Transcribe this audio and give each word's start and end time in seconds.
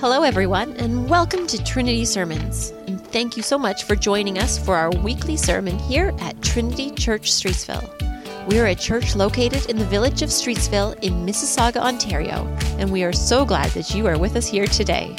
Hello, 0.00 0.22
everyone, 0.22 0.72
and 0.78 1.10
welcome 1.10 1.46
to 1.46 1.62
Trinity 1.62 2.06
Sermons. 2.06 2.70
And 2.86 2.98
thank 3.08 3.36
you 3.36 3.42
so 3.42 3.58
much 3.58 3.84
for 3.84 3.94
joining 3.94 4.38
us 4.38 4.58
for 4.58 4.74
our 4.74 4.90
weekly 4.90 5.36
sermon 5.36 5.78
here 5.78 6.14
at 6.20 6.40
Trinity 6.40 6.90
Church 6.92 7.30
Streetsville. 7.30 8.48
We 8.48 8.58
are 8.60 8.68
a 8.68 8.74
church 8.74 9.14
located 9.14 9.68
in 9.68 9.76
the 9.76 9.84
village 9.84 10.22
of 10.22 10.30
Streetsville 10.30 10.98
in 11.02 11.26
Mississauga, 11.26 11.82
Ontario, 11.82 12.46
and 12.78 12.90
we 12.90 13.04
are 13.04 13.12
so 13.12 13.44
glad 13.44 13.72
that 13.72 13.94
you 13.94 14.06
are 14.06 14.18
with 14.18 14.36
us 14.36 14.48
here 14.48 14.66
today. 14.66 15.14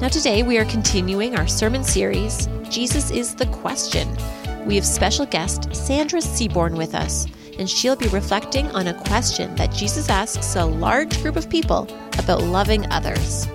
Now, 0.00 0.06
today 0.06 0.44
we 0.44 0.58
are 0.58 0.64
continuing 0.66 1.34
our 1.34 1.48
sermon 1.48 1.82
series, 1.82 2.48
Jesus 2.70 3.10
is 3.10 3.34
the 3.34 3.46
Question. 3.46 4.16
We 4.64 4.76
have 4.76 4.86
special 4.86 5.26
guest 5.26 5.74
Sandra 5.74 6.20
Seaborn 6.20 6.76
with 6.76 6.94
us, 6.94 7.26
and 7.58 7.68
she'll 7.68 7.96
be 7.96 8.06
reflecting 8.10 8.68
on 8.76 8.86
a 8.86 9.04
question 9.08 9.56
that 9.56 9.72
Jesus 9.72 10.08
asks 10.08 10.54
a 10.54 10.64
large 10.64 11.20
group 11.20 11.34
of 11.34 11.50
people 11.50 11.88
about 12.16 12.44
loving 12.44 12.88
others. 12.92 13.48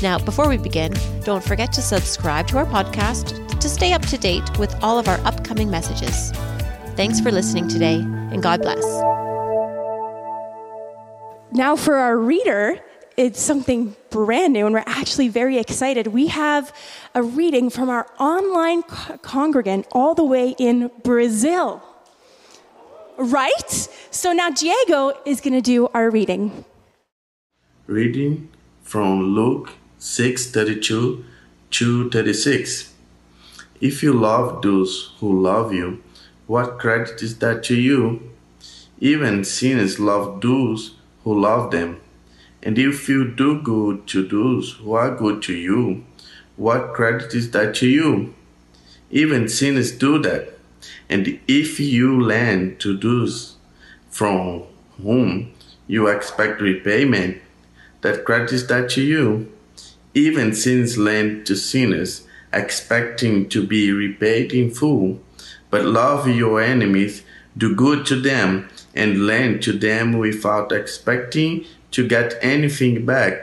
Now, 0.00 0.16
before 0.16 0.48
we 0.48 0.58
begin, 0.58 0.94
don't 1.24 1.42
forget 1.42 1.72
to 1.72 1.82
subscribe 1.82 2.46
to 2.48 2.58
our 2.58 2.66
podcast 2.66 3.58
to 3.58 3.68
stay 3.68 3.92
up 3.92 4.02
to 4.02 4.16
date 4.16 4.56
with 4.56 4.72
all 4.80 4.96
of 4.96 5.08
our 5.08 5.18
upcoming 5.26 5.70
messages. 5.70 6.30
Thanks 6.94 7.18
for 7.20 7.32
listening 7.32 7.66
today, 7.66 7.96
and 7.96 8.40
God 8.40 8.62
bless. 8.62 8.84
Now, 11.50 11.74
for 11.74 11.96
our 11.96 12.16
reader, 12.16 12.78
it's 13.16 13.40
something 13.40 13.96
brand 14.10 14.52
new, 14.52 14.66
and 14.66 14.72
we're 14.72 14.84
actually 14.86 15.26
very 15.26 15.58
excited. 15.58 16.06
We 16.08 16.28
have 16.28 16.72
a 17.16 17.22
reading 17.24 17.68
from 17.68 17.90
our 17.90 18.06
online 18.20 18.84
co- 18.84 19.18
congregant 19.18 19.88
all 19.90 20.14
the 20.14 20.24
way 20.24 20.54
in 20.60 20.92
Brazil. 21.02 21.82
Right? 23.16 23.88
So 24.12 24.32
now 24.32 24.50
Diego 24.50 25.18
is 25.26 25.40
going 25.40 25.54
to 25.54 25.60
do 25.60 25.88
our 25.88 26.08
reading. 26.08 26.64
Reading 27.88 28.48
from 28.82 29.34
Luke 29.34 29.72
6:32 29.98 31.24
to 31.70 32.10
36. 32.10 32.92
If 33.80 34.02
you 34.02 34.12
love 34.12 34.62
those 34.62 35.12
who 35.20 35.40
love 35.40 35.72
you, 35.72 36.02
what 36.46 36.78
credit 36.78 37.22
is 37.22 37.38
that 37.38 37.62
to 37.64 37.74
you? 37.74 38.20
Even 39.00 39.44
sinners 39.44 40.00
love 40.00 40.40
those 40.40 40.94
who 41.24 41.38
love 41.38 41.70
them. 41.70 41.98
And 42.62 42.78
if 42.78 43.08
you 43.08 43.24
do 43.28 43.60
good 43.60 44.06
to 44.08 44.26
those 44.26 44.72
who 44.72 44.92
are 44.92 45.14
good 45.14 45.42
to 45.42 45.54
you, 45.54 46.04
what 46.56 46.92
credit 46.94 47.34
is 47.34 47.50
that 47.52 47.74
to 47.76 47.86
you? 47.86 48.34
Even 49.10 49.48
sinners 49.48 49.92
do 49.92 50.18
that. 50.20 50.58
And 51.08 51.38
if 51.46 51.78
you 51.78 52.20
lend 52.20 52.80
to 52.80 52.96
those 52.96 53.56
from 54.10 54.62
whom 55.02 55.52
you 55.86 56.08
expect 56.08 56.60
repayment, 56.60 57.38
that 58.00 58.24
credit 58.24 58.52
is 58.52 58.66
that 58.66 58.90
to 58.90 59.02
you. 59.02 59.50
Even 60.18 60.52
sinners 60.52 60.98
lent 60.98 61.46
to 61.46 61.54
sinners, 61.54 62.26
expecting 62.52 63.48
to 63.50 63.64
be 63.64 63.92
repaid 63.92 64.52
in 64.52 64.68
full. 64.68 65.20
But 65.70 65.84
love 65.84 66.26
your 66.26 66.60
enemies, 66.60 67.22
do 67.56 67.72
good 67.72 68.04
to 68.06 68.16
them, 68.16 68.68
and 68.96 69.28
lend 69.28 69.62
to 69.62 69.72
them 69.72 70.18
without 70.18 70.72
expecting 70.72 71.66
to 71.92 72.08
get 72.08 72.34
anything 72.42 73.06
back. 73.06 73.34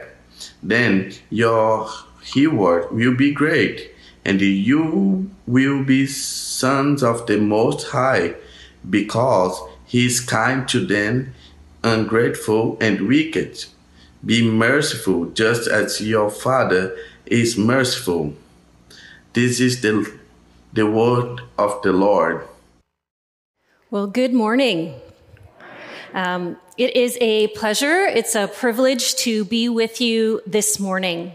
Then 0.61 1.13
your 1.29 1.89
reward 2.35 2.91
will 2.91 3.15
be 3.15 3.31
great, 3.31 3.95
and 4.25 4.41
you 4.41 5.31
will 5.47 5.81
be 5.81 6.05
sons 6.07 7.01
of 7.03 7.25
the 7.25 7.37
Most 7.37 7.87
High, 7.87 8.35
because 8.97 9.55
He 9.85 10.07
is 10.07 10.19
kind 10.19 10.67
to 10.67 10.85
them, 10.85 11.33
ungrateful 11.83 12.77
and 12.81 13.07
wicked. 13.07 13.63
Be 14.25 14.49
merciful, 14.49 15.25
just 15.25 15.67
as 15.67 16.01
your 16.01 16.31
Father 16.31 16.97
is 17.27 17.57
merciful. 17.57 18.33
This 19.33 19.59
is 19.59 19.81
the, 19.81 20.11
the 20.73 20.89
word 20.89 21.41
of 21.59 21.79
the 21.83 21.93
Lord. 21.93 22.47
Well, 23.91 24.07
good 24.07 24.33
morning. 24.33 24.95
Um, 26.15 26.57
it 26.75 26.95
is 26.95 27.19
a 27.21 27.47
pleasure, 27.49 28.05
it's 28.05 28.33
a 28.33 28.47
privilege 28.47 29.15
to 29.17 29.45
be 29.45 29.69
with 29.69 30.01
you 30.01 30.41
this 30.47 30.79
morning. 30.79 31.33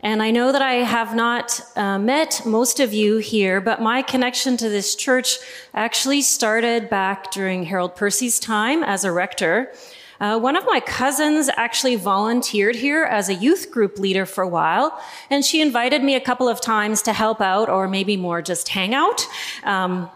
And 0.00 0.20
I 0.20 0.32
know 0.32 0.50
that 0.50 0.62
I 0.62 0.74
have 0.74 1.14
not 1.14 1.60
uh, 1.76 1.98
met 1.98 2.42
most 2.44 2.80
of 2.80 2.92
you 2.92 3.18
here, 3.18 3.60
but 3.60 3.80
my 3.80 4.02
connection 4.02 4.56
to 4.56 4.68
this 4.68 4.96
church 4.96 5.38
actually 5.72 6.22
started 6.22 6.90
back 6.90 7.30
during 7.30 7.64
Harold 7.64 7.94
Percy's 7.94 8.40
time 8.40 8.82
as 8.82 9.04
a 9.04 9.12
rector. 9.12 9.72
Uh, 10.20 10.38
one 10.38 10.56
of 10.56 10.64
my 10.66 10.80
cousins 10.80 11.48
actually 11.56 11.96
volunteered 11.96 12.74
here 12.76 13.04
as 13.04 13.28
a 13.28 13.34
youth 13.34 13.70
group 13.70 13.98
leader 13.98 14.26
for 14.26 14.42
a 14.42 14.48
while, 14.48 15.00
and 15.30 15.44
she 15.44 15.60
invited 15.60 16.02
me 16.02 16.14
a 16.14 16.20
couple 16.20 16.48
of 16.48 16.60
times 16.60 17.02
to 17.02 17.12
help 17.12 17.40
out, 17.40 17.68
or 17.68 17.86
maybe 17.86 18.16
more 18.16 18.42
just 18.42 18.68
hang 18.68 18.94
out. 18.94 19.26
Um, 19.64 20.10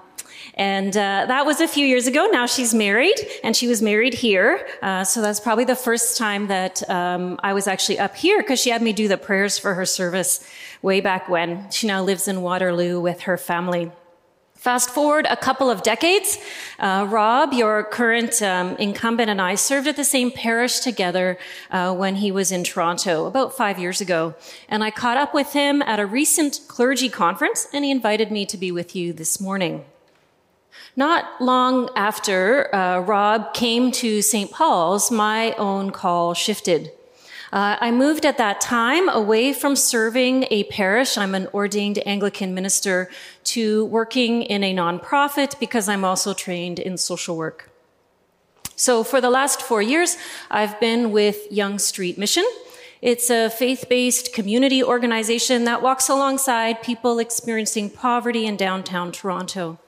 and 0.54 0.94
uh, 0.96 1.24
that 1.28 1.46
was 1.46 1.60
a 1.60 1.68
few 1.68 1.86
years 1.86 2.06
ago. 2.06 2.26
Now 2.30 2.46
she's 2.46 2.74
married, 2.74 3.16
and 3.42 3.56
she 3.56 3.68
was 3.68 3.80
married 3.80 4.12
here. 4.12 4.66
Uh, 4.82 5.04
so 5.04 5.22
that's 5.22 5.40
probably 5.40 5.64
the 5.64 5.76
first 5.76 6.19
time 6.19 6.48
that 6.48 6.88
um, 6.90 7.38
I 7.42 7.54
was 7.54 7.66
actually 7.66 7.98
up 7.98 8.16
here 8.16 8.42
because 8.42 8.60
she 8.60 8.70
had 8.70 8.82
me 8.82 8.92
do 8.92 9.08
the 9.08 9.16
prayers 9.16 9.58
for 9.58 9.74
her 9.74 9.86
service 9.86 10.46
way 10.82 11.00
back 11.00 11.28
when. 11.28 11.70
She 11.70 11.86
now 11.86 12.02
lives 12.02 12.28
in 12.28 12.42
Waterloo 12.42 13.00
with 13.00 13.22
her 13.22 13.38
family. 13.38 13.90
Fast 14.62 14.91
forward 14.91 15.27
a 15.28 15.37
couple 15.37 15.69
of 15.69 15.83
decades, 15.83 16.39
uh, 16.78 17.05
Rob, 17.11 17.53
your 17.53 17.83
current 17.83 18.41
um, 18.43 18.77
incumbent, 18.77 19.28
and 19.28 19.41
I 19.41 19.56
served 19.56 19.89
at 19.89 19.97
the 19.97 20.05
same 20.05 20.31
parish 20.31 20.78
together 20.78 21.37
uh, 21.73 21.93
when 21.93 22.15
he 22.15 22.31
was 22.31 22.53
in 22.53 22.62
Toronto 22.62 23.27
about 23.27 23.56
five 23.56 23.81
years 23.81 24.00
ago. 24.00 24.37
And 24.69 24.84
I 24.84 24.93
caught 24.93 25.17
up 25.17 25.34
with 25.34 25.53
him 25.53 25.83
at 25.83 25.99
a 25.99 26.06
recent 26.06 26.61
clergy 26.69 27.09
conference, 27.09 27.67
and 27.73 27.84
he 27.84 27.91
invited 27.91 28.31
me 28.31 28.47
to 28.47 28.56
be 28.56 28.71
with 28.71 28.95
you 28.95 29.12
this 29.12 29.41
morning. 29.41 29.84
Not 30.94 31.43
long 31.43 31.91
after 31.97 32.73
uh, 32.73 33.00
Rob 33.00 33.55
came 33.55 33.91
to 33.91 34.23
St. 34.23 34.53
Paul's, 34.53 35.11
my 35.11 35.55
own 35.55 35.91
call 35.91 36.34
shifted. 36.34 36.93
Uh, 37.52 37.76
I 37.78 37.90
moved 37.90 38.24
at 38.24 38.38
that 38.38 38.62
time 38.62 39.10
away 39.10 39.52
from 39.52 39.76
serving 39.76 40.46
a 40.50 40.64
parish. 40.64 41.18
I'm 41.18 41.34
an 41.34 41.48
ordained 41.52 41.98
Anglican 42.06 42.54
minister 42.54 43.10
to 43.44 43.84
working 43.86 44.42
in 44.42 44.64
a 44.64 44.74
nonprofit 44.74 45.60
because 45.60 45.86
I'm 45.86 46.02
also 46.02 46.32
trained 46.32 46.78
in 46.78 46.96
social 46.96 47.36
work. 47.36 47.68
So 48.74 49.04
for 49.04 49.20
the 49.20 49.28
last 49.28 49.60
four 49.60 49.82
years, 49.82 50.16
I've 50.50 50.80
been 50.80 51.12
with 51.12 51.36
Yonge 51.50 51.82
Street 51.82 52.16
Mission. 52.16 52.44
It's 53.02 53.28
a 53.28 53.50
faith-based 53.50 54.32
community 54.32 54.82
organization 54.82 55.64
that 55.64 55.82
walks 55.82 56.08
alongside 56.08 56.82
people 56.82 57.19
experiencing 57.19 57.90
poverty 57.90 58.46
in 58.46 58.56
downtown 58.56 59.12
Toronto. 59.12 59.78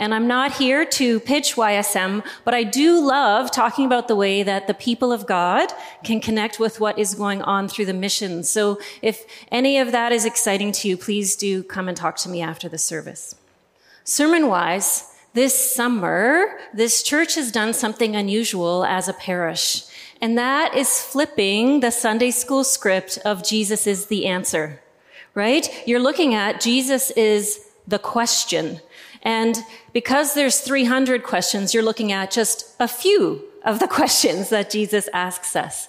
And 0.00 0.14
I'm 0.14 0.26
not 0.26 0.54
here 0.54 0.86
to 0.86 1.20
pitch 1.20 1.56
YSM, 1.56 2.24
but 2.42 2.54
I 2.54 2.62
do 2.62 3.06
love 3.06 3.50
talking 3.50 3.84
about 3.84 4.08
the 4.08 4.16
way 4.16 4.42
that 4.42 4.66
the 4.66 4.72
people 4.72 5.12
of 5.12 5.26
God 5.26 5.74
can 6.02 6.20
connect 6.20 6.58
with 6.58 6.80
what 6.80 6.98
is 6.98 7.14
going 7.14 7.42
on 7.42 7.68
through 7.68 7.84
the 7.84 7.92
mission. 7.92 8.42
So 8.42 8.80
if 9.02 9.26
any 9.52 9.78
of 9.78 9.92
that 9.92 10.10
is 10.10 10.24
exciting 10.24 10.72
to 10.72 10.88
you, 10.88 10.96
please 10.96 11.36
do 11.36 11.62
come 11.62 11.86
and 11.86 11.94
talk 11.94 12.16
to 12.16 12.30
me 12.30 12.40
after 12.40 12.66
the 12.66 12.78
service. 12.78 13.34
Sermon 14.02 14.48
wise, 14.48 15.14
this 15.34 15.54
summer, 15.54 16.58
this 16.72 17.02
church 17.02 17.34
has 17.34 17.52
done 17.52 17.74
something 17.74 18.16
unusual 18.16 18.86
as 18.86 19.06
a 19.06 19.12
parish. 19.12 19.84
And 20.22 20.38
that 20.38 20.74
is 20.74 21.02
flipping 21.02 21.80
the 21.80 21.90
Sunday 21.90 22.30
school 22.30 22.64
script 22.64 23.18
of 23.26 23.44
Jesus 23.44 23.86
is 23.86 24.06
the 24.06 24.24
answer, 24.26 24.80
right? 25.34 25.68
You're 25.86 26.00
looking 26.00 26.34
at 26.34 26.62
Jesus 26.62 27.10
is 27.10 27.66
the 27.86 27.98
question. 27.98 28.80
And 29.22 29.56
because 29.92 30.34
there's 30.34 30.60
300 30.60 31.22
questions, 31.22 31.74
you're 31.74 31.82
looking 31.82 32.12
at 32.12 32.30
just 32.30 32.74
a 32.80 32.88
few 32.88 33.44
of 33.64 33.78
the 33.78 33.88
questions 33.98 34.48
that 34.48 34.70
Jesus 34.70 35.08
asks 35.12 35.54
us. 35.54 35.88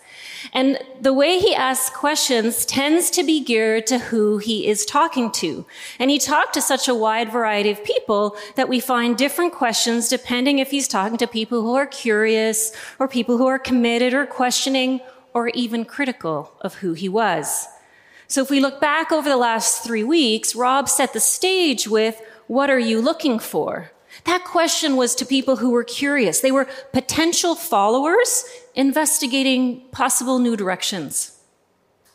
And 0.54 0.80
the 1.00 1.14
way 1.14 1.40
he 1.40 1.54
asks 1.54 1.96
questions 1.96 2.66
tends 2.66 3.12
to 3.12 3.24
be 3.24 3.44
geared 3.44 3.86
to 3.88 4.00
who 4.00 4.40
he 4.40 4.68
is 4.68 4.86
talking 4.86 5.32
to. 5.34 5.66
And 6.00 6.10
he 6.10 6.18
talked 6.18 6.56
to 6.56 6.62
such 6.62 6.88
a 6.88 6.96
wide 6.96 7.32
variety 7.32 7.70
of 7.70 7.84
people 7.84 8.36
that 8.56 8.68
we 8.68 8.80
find 8.80 9.16
different 9.16 9.54
questions 9.54 10.10
depending 10.10 10.60
if 10.60 10.72
he's 10.72 10.88
talking 10.88 11.18
to 11.18 11.28
people 11.28 11.62
who 11.62 11.76
are 11.76 11.86
curious 11.86 12.76
or 12.98 13.08
people 13.08 13.38
who 13.38 13.48
are 13.48 13.60
committed 13.60 14.14
or 14.14 14.26
questioning 14.26 15.00
or 15.34 15.50
even 15.50 15.86
critical 15.86 16.52
of 16.62 16.76
who 16.76 16.94
he 16.94 17.08
was. 17.08 17.68
So 18.28 18.42
if 18.42 18.50
we 18.50 18.62
look 18.62 18.80
back 18.80 19.12
over 19.12 19.30
the 19.30 19.38
last 19.38 19.84
three 19.84 20.04
weeks, 20.04 20.56
Rob 20.56 20.88
set 20.88 21.14
the 21.14 21.20
stage 21.20 21.88
with 21.88 22.22
what 22.52 22.70
are 22.70 22.80
you 22.80 23.02
looking 23.02 23.40
for? 23.40 23.94
That 24.26 24.44
question 24.44 24.98
was 24.98 25.16
to 25.16 25.26
people 25.26 25.56
who 25.56 25.70
were 25.70 25.86
curious. 25.86 26.42
They 26.42 26.52
were 26.52 26.68
potential 26.92 27.56
followers 27.56 28.44
investigating 28.76 29.88
possible 29.92 30.38
new 30.38 30.58
directions. 30.58 31.40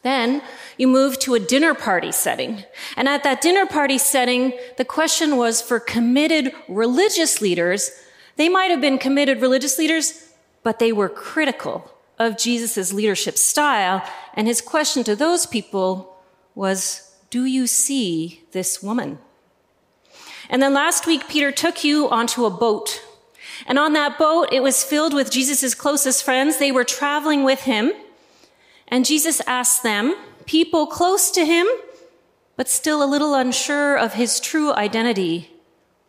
Then 0.03 0.43
you 0.77 0.89
move 0.89 1.19
to 1.21 1.37
a 1.37 1.41
dinner 1.41 1.73
party 1.73 2.13
setting. 2.13 2.65
And 2.99 3.09
at 3.09 3.23
that 3.23 3.41
dinner 3.41 3.65
party 3.65 3.97
setting, 3.97 4.53
the 4.77 4.85
question 4.85 5.39
was 5.39 5.63
for 5.63 5.81
committed 5.81 6.53
religious 6.69 7.41
leaders. 7.41 7.91
They 8.37 8.51
might 8.51 8.71
have 8.71 8.83
been 8.83 8.99
committed 8.99 9.41
religious 9.41 9.79
leaders, 9.79 10.35
but 10.63 10.79
they 10.79 10.93
were 10.93 11.09
critical 11.09 11.91
of 12.19 12.37
Jesus' 12.37 12.93
leadership 12.93 13.39
style. 13.39 14.07
And 14.35 14.47
his 14.47 14.61
question 14.61 15.03
to 15.05 15.17
those 15.17 15.47
people 15.47 16.15
was, 16.55 17.17
Do 17.31 17.47
you 17.47 17.67
see 17.67 18.43
this 18.53 18.83
woman? 18.83 19.19
And 20.49 20.63
then 20.63 20.75
last 20.75 21.07
week, 21.07 21.29
Peter 21.29 21.51
took 21.51 21.85
you 21.85 22.09
onto 22.09 22.45
a 22.45 22.51
boat. 22.51 23.03
And 23.67 23.79
on 23.79 23.95
that 23.95 24.19
boat, 24.19 24.49
it 24.53 24.63
was 24.63 24.85
filled 24.85 25.15
with 25.15 25.31
Jesus' 25.31 25.75
closest 25.75 26.25
friends. 26.25 26.59
They 26.59 26.73
were 26.73 26.85
traveling 26.85 27.43
with 27.45 27.63
him. 27.63 27.93
And 28.89 29.05
Jesus 29.05 29.41
asked 29.47 29.83
them, 29.83 30.15
people 30.45 30.87
close 30.87 31.31
to 31.33 31.45
him, 31.45 31.67
but 32.57 32.69
still 32.69 33.03
a 33.03 33.07
little 33.07 33.35
unsure 33.35 33.97
of 33.97 34.15
his 34.15 34.41
true 34.41 34.73
identity, 34.73 35.51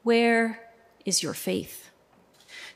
where 0.04 0.62
is 1.06 1.24
your 1.24 1.33
faith? 1.33 1.90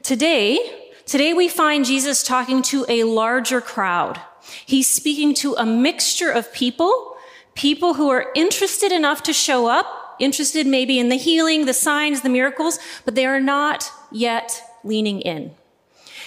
Today, 0.01 0.89
today 1.05 1.33
we 1.33 1.47
find 1.47 1.85
Jesus 1.85 2.23
talking 2.23 2.61
to 2.63 2.85
a 2.89 3.03
larger 3.03 3.61
crowd. 3.61 4.19
He's 4.65 4.89
speaking 4.89 5.33
to 5.35 5.53
a 5.55 5.65
mixture 5.65 6.31
of 6.31 6.51
people, 6.51 7.15
people 7.53 7.93
who 7.93 8.09
are 8.09 8.31
interested 8.35 8.91
enough 8.91 9.21
to 9.23 9.33
show 9.33 9.67
up, 9.67 10.00
interested 10.21 10.67
maybe 10.67 10.99
in 10.99 11.09
the 11.09 11.17
healing, 11.17 11.65
the 11.65 11.73
signs, 11.73 12.21
the 12.21 12.29
miracles, 12.29 12.79
but 13.05 13.15
they 13.15 13.25
are 13.25 13.39
not 13.39 13.91
yet 14.11 14.63
leaning 14.83 15.21
in. 15.21 15.53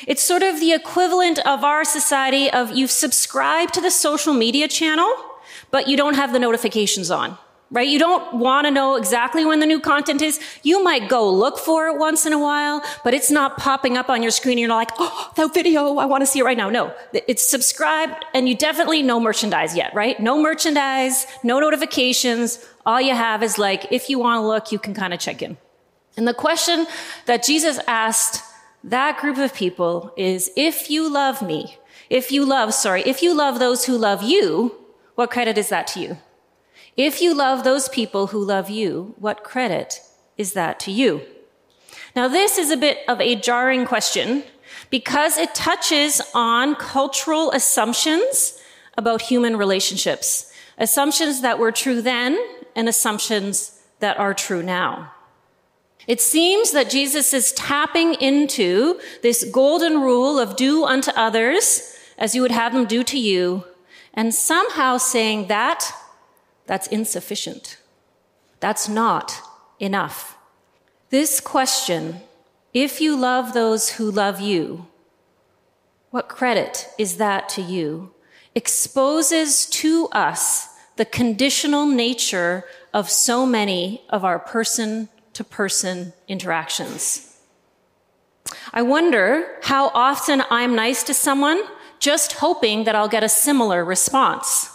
It's 0.06 0.22
sort 0.22 0.42
of 0.42 0.60
the 0.60 0.72
equivalent 0.72 1.38
of 1.46 1.64
our 1.64 1.84
society 1.84 2.50
of 2.50 2.70
you've 2.72 2.90
subscribed 2.90 3.74
to 3.74 3.80
the 3.80 3.90
social 3.90 4.34
media 4.34 4.68
channel, 4.68 5.10
but 5.70 5.88
you 5.88 5.96
don't 5.96 6.14
have 6.14 6.32
the 6.32 6.38
notifications 6.38 7.10
on, 7.10 7.38
right? 7.74 7.88
You 7.88 7.98
don't 7.98 8.34
want 8.34 8.66
to 8.66 8.70
know 8.70 8.94
exactly 8.94 9.44
when 9.44 9.58
the 9.58 9.66
new 9.66 9.80
content 9.80 10.22
is. 10.22 10.38
You 10.62 10.82
might 10.84 11.08
go 11.08 11.28
look 11.28 11.58
for 11.58 11.88
it 11.88 11.98
once 11.98 12.24
in 12.24 12.32
a 12.32 12.38
while, 12.38 12.82
but 13.02 13.14
it's 13.14 13.32
not 13.32 13.58
popping 13.58 13.96
up 13.96 14.08
on 14.08 14.22
your 14.22 14.30
screen. 14.30 14.58
You're 14.58 14.68
not 14.68 14.76
like, 14.76 14.92
oh, 14.98 15.32
that 15.34 15.52
video, 15.52 15.98
I 15.98 16.06
want 16.06 16.22
to 16.22 16.26
see 16.26 16.38
it 16.38 16.44
right 16.44 16.56
now. 16.56 16.70
No, 16.70 16.94
it's 17.12 17.42
subscribed 17.42 18.24
and 18.32 18.48
you 18.48 18.56
definitely 18.56 19.02
no 19.02 19.18
merchandise 19.18 19.76
yet, 19.76 19.92
right? 19.92 20.18
No 20.20 20.40
merchandise, 20.40 21.26
no 21.42 21.58
notifications. 21.58 22.64
All 22.86 23.00
you 23.00 23.14
have 23.14 23.42
is 23.42 23.58
like, 23.58 23.90
if 23.90 24.08
you 24.08 24.20
want 24.20 24.40
to 24.40 24.46
look, 24.46 24.70
you 24.70 24.78
can 24.78 24.94
kind 24.94 25.12
of 25.12 25.18
check 25.18 25.42
in. 25.42 25.58
And 26.16 26.28
the 26.28 26.34
question 26.34 26.86
that 27.26 27.42
Jesus 27.42 27.80
asked 27.88 28.40
that 28.84 29.18
group 29.18 29.36
of 29.38 29.52
people 29.52 30.14
is 30.16 30.48
if 30.56 30.90
you 30.90 31.12
love 31.12 31.42
me, 31.42 31.76
if 32.08 32.30
you 32.30 32.44
love, 32.44 32.72
sorry, 32.72 33.02
if 33.02 33.20
you 33.20 33.34
love 33.34 33.58
those 33.58 33.86
who 33.86 33.98
love 33.98 34.22
you, 34.22 34.76
what 35.16 35.32
credit 35.32 35.58
is 35.58 35.70
that 35.70 35.88
to 35.88 36.00
you? 36.00 36.18
If 36.96 37.20
you 37.20 37.34
love 37.34 37.64
those 37.64 37.88
people 37.88 38.28
who 38.28 38.44
love 38.44 38.70
you, 38.70 39.14
what 39.18 39.42
credit 39.42 40.00
is 40.36 40.52
that 40.52 40.78
to 40.80 40.92
you? 40.92 41.22
Now, 42.14 42.28
this 42.28 42.56
is 42.58 42.70
a 42.70 42.76
bit 42.76 42.98
of 43.08 43.20
a 43.20 43.34
jarring 43.34 43.84
question 43.84 44.44
because 44.90 45.36
it 45.36 45.54
touches 45.54 46.20
on 46.34 46.76
cultural 46.76 47.50
assumptions 47.50 48.60
about 48.96 49.22
human 49.22 49.56
relationships, 49.56 50.52
assumptions 50.78 51.40
that 51.40 51.58
were 51.58 51.72
true 51.72 52.00
then 52.00 52.38
and 52.76 52.88
assumptions 52.88 53.82
that 53.98 54.16
are 54.18 54.34
true 54.34 54.62
now. 54.62 55.10
It 56.06 56.20
seems 56.20 56.72
that 56.72 56.90
Jesus 56.90 57.32
is 57.32 57.52
tapping 57.52 58.14
into 58.14 59.00
this 59.22 59.42
golden 59.50 60.00
rule 60.00 60.38
of 60.38 60.54
do 60.54 60.84
unto 60.84 61.10
others 61.12 61.98
as 62.18 62.34
you 62.34 62.42
would 62.42 62.52
have 62.52 62.72
them 62.72 62.86
do 62.86 63.02
to 63.02 63.18
you, 63.18 63.64
and 64.12 64.32
somehow 64.32 64.98
saying 64.98 65.48
that 65.48 65.90
that's 66.66 66.86
insufficient. 66.88 67.78
That's 68.60 68.88
not 68.88 69.40
enough. 69.78 70.36
This 71.10 71.40
question, 71.40 72.20
if 72.72 73.00
you 73.00 73.16
love 73.16 73.52
those 73.52 73.90
who 73.90 74.10
love 74.10 74.40
you, 74.40 74.86
what 76.10 76.28
credit 76.28 76.88
is 76.98 77.16
that 77.16 77.48
to 77.50 77.62
you? 77.62 78.12
Exposes 78.54 79.66
to 79.66 80.08
us 80.12 80.68
the 80.96 81.04
conditional 81.04 81.86
nature 81.86 82.64
of 82.92 83.10
so 83.10 83.44
many 83.44 84.02
of 84.08 84.24
our 84.24 84.38
person 84.38 85.08
to 85.32 85.42
person 85.42 86.12
interactions. 86.28 87.36
I 88.72 88.82
wonder 88.82 89.58
how 89.62 89.88
often 89.88 90.42
I'm 90.50 90.74
nice 90.74 91.02
to 91.04 91.14
someone 91.14 91.62
just 91.98 92.34
hoping 92.34 92.84
that 92.84 92.94
I'll 92.94 93.08
get 93.08 93.24
a 93.24 93.28
similar 93.28 93.84
response. 93.84 94.70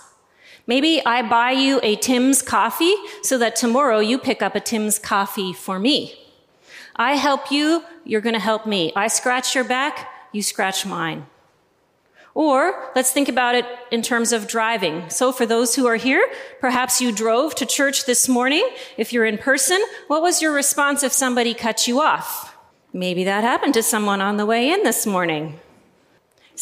Maybe 0.69 1.03
I 1.03 1.23
buy 1.23 1.49
you 1.49 1.79
a 1.81 1.95
Tim's 1.95 2.43
coffee 2.43 2.93
so 3.23 3.39
that 3.39 3.55
tomorrow 3.55 3.97
you 3.97 4.19
pick 4.19 4.43
up 4.43 4.53
a 4.53 4.59
Tim's 4.59 4.99
coffee 4.99 5.51
for 5.51 5.79
me. 5.79 6.13
I 6.95 7.15
help 7.15 7.51
you, 7.51 7.83
you're 8.05 8.21
going 8.21 8.35
to 8.35 8.39
help 8.39 8.67
me. 8.67 8.93
I 8.95 9.07
scratch 9.07 9.55
your 9.55 9.63
back, 9.63 10.07
you 10.31 10.43
scratch 10.43 10.85
mine. 10.85 11.25
Or 12.35 12.91
let's 12.95 13.09
think 13.09 13.29
about 13.29 13.55
it 13.55 13.65
in 13.89 14.03
terms 14.03 14.31
of 14.31 14.47
driving. 14.47 15.09
So 15.09 15.31
for 15.31 15.47
those 15.47 15.73
who 15.73 15.87
are 15.87 15.95
here, 15.95 16.23
perhaps 16.61 17.01
you 17.01 17.11
drove 17.11 17.55
to 17.55 17.65
church 17.65 18.05
this 18.05 18.29
morning. 18.29 18.69
If 18.95 19.11
you're 19.11 19.25
in 19.25 19.39
person, 19.39 19.81
what 20.05 20.21
was 20.21 20.39
your 20.39 20.53
response 20.53 21.01
if 21.01 21.11
somebody 21.11 21.55
cut 21.55 21.87
you 21.87 21.99
off? 21.99 22.55
Maybe 22.93 23.23
that 23.23 23.43
happened 23.43 23.73
to 23.73 23.81
someone 23.81 24.21
on 24.21 24.37
the 24.37 24.45
way 24.45 24.69
in 24.69 24.83
this 24.83 25.07
morning. 25.07 25.59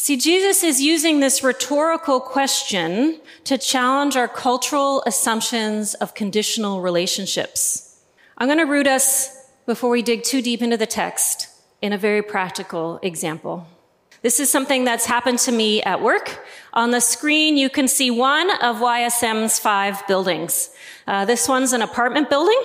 See, 0.00 0.16
Jesus 0.16 0.62
is 0.62 0.80
using 0.80 1.18
this 1.18 1.42
rhetorical 1.42 2.20
question 2.20 3.20
to 3.42 3.58
challenge 3.58 4.14
our 4.14 4.28
cultural 4.28 5.02
assumptions 5.06 5.94
of 5.94 6.14
conditional 6.14 6.80
relationships. 6.80 8.00
I'm 8.38 8.46
going 8.46 8.64
to 8.64 8.64
root 8.64 8.86
us, 8.86 9.50
before 9.66 9.90
we 9.90 10.02
dig 10.02 10.22
too 10.22 10.40
deep 10.40 10.62
into 10.62 10.76
the 10.76 10.86
text, 10.86 11.48
in 11.82 11.92
a 11.92 11.98
very 11.98 12.22
practical 12.22 13.00
example. 13.02 13.66
This 14.22 14.38
is 14.38 14.48
something 14.48 14.84
that's 14.84 15.04
happened 15.04 15.40
to 15.40 15.50
me 15.50 15.82
at 15.82 16.00
work. 16.00 16.46
On 16.74 16.92
the 16.92 17.00
screen, 17.00 17.56
you 17.56 17.68
can 17.68 17.88
see 17.88 18.12
one 18.12 18.52
of 18.62 18.76
YSM's 18.76 19.58
five 19.58 20.06
buildings. 20.06 20.70
Uh, 21.08 21.24
this 21.24 21.48
one's 21.48 21.72
an 21.72 21.82
apartment 21.82 22.30
building. 22.30 22.62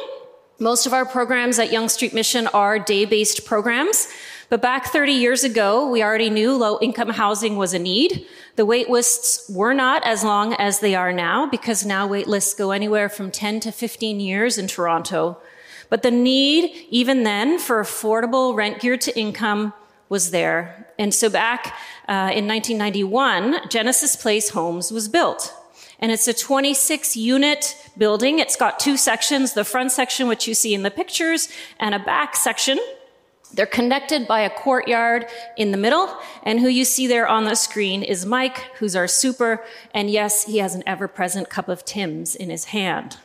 Most 0.59 0.85
of 0.85 0.93
our 0.93 1.03
programs 1.03 1.57
at 1.57 1.71
Yonge 1.71 1.89
Street 1.89 2.13
Mission 2.13 2.45
are 2.47 2.77
day-based 2.77 3.43
programs. 3.43 4.07
But 4.53 4.61
back 4.61 4.85
30 4.85 5.13
years 5.13 5.43
ago, 5.43 5.89
we 5.89 6.03
already 6.03 6.29
knew 6.29 6.55
low 6.55 6.77
income 6.79 7.09
housing 7.09 7.57
was 7.57 7.73
a 7.73 7.79
need. 7.79 8.27
The 8.55 8.67
wait 8.67 8.87
lists 8.87 9.49
were 9.49 9.73
not 9.73 10.05
as 10.05 10.23
long 10.23 10.53
as 10.53 10.79
they 10.79 10.93
are 10.93 11.11
now 11.11 11.47
because 11.47 11.87
now 11.87 12.05
wait 12.05 12.27
lists 12.27 12.53
go 12.53 12.69
anywhere 12.69 13.09
from 13.09 13.31
10 13.31 13.61
to 13.61 13.71
15 13.71 14.19
years 14.19 14.59
in 14.59 14.67
Toronto. 14.67 15.39
But 15.89 16.03
the 16.03 16.11
need, 16.11 16.85
even 16.91 17.23
then, 17.23 17.57
for 17.57 17.81
affordable 17.81 18.55
rent 18.55 18.79
geared 18.79 19.01
to 19.01 19.19
income 19.19 19.73
was 20.07 20.29
there. 20.29 20.87
And 20.99 21.15
so 21.15 21.31
back 21.31 21.75
uh, 22.07 22.29
in 22.31 22.47
1991, 22.47 23.69
Genesis 23.69 24.15
Place 24.15 24.49
Homes 24.49 24.91
was 24.91 25.07
built. 25.07 25.51
And 25.97 26.11
it's 26.11 26.27
a 26.27 26.33
26 26.33 27.17
unit 27.17 27.75
building. 27.97 28.37
It's 28.37 28.55
got 28.55 28.79
two 28.79 28.97
sections, 28.97 29.53
the 29.53 29.63
front 29.63 29.91
section, 29.91 30.27
which 30.27 30.47
you 30.47 30.53
see 30.53 30.75
in 30.75 30.83
the 30.83 30.91
pictures, 30.91 31.49
and 31.79 31.95
a 31.95 31.99
back 31.99 32.35
section. 32.35 32.77
They're 33.53 33.65
connected 33.65 34.27
by 34.27 34.41
a 34.41 34.49
courtyard 34.49 35.27
in 35.57 35.71
the 35.71 35.77
middle. 35.77 36.15
And 36.43 36.59
who 36.59 36.67
you 36.67 36.85
see 36.85 37.07
there 37.07 37.27
on 37.27 37.45
the 37.45 37.55
screen 37.55 38.03
is 38.03 38.25
Mike, 38.25 38.57
who's 38.77 38.95
our 38.95 39.07
super. 39.07 39.63
And 39.93 40.09
yes, 40.09 40.45
he 40.45 40.57
has 40.57 40.75
an 40.75 40.83
ever 40.85 41.07
present 41.07 41.49
cup 41.49 41.69
of 41.69 41.85
Tim's 41.85 42.35
in 42.35 42.49
his 42.49 42.65
hand. 42.65 43.17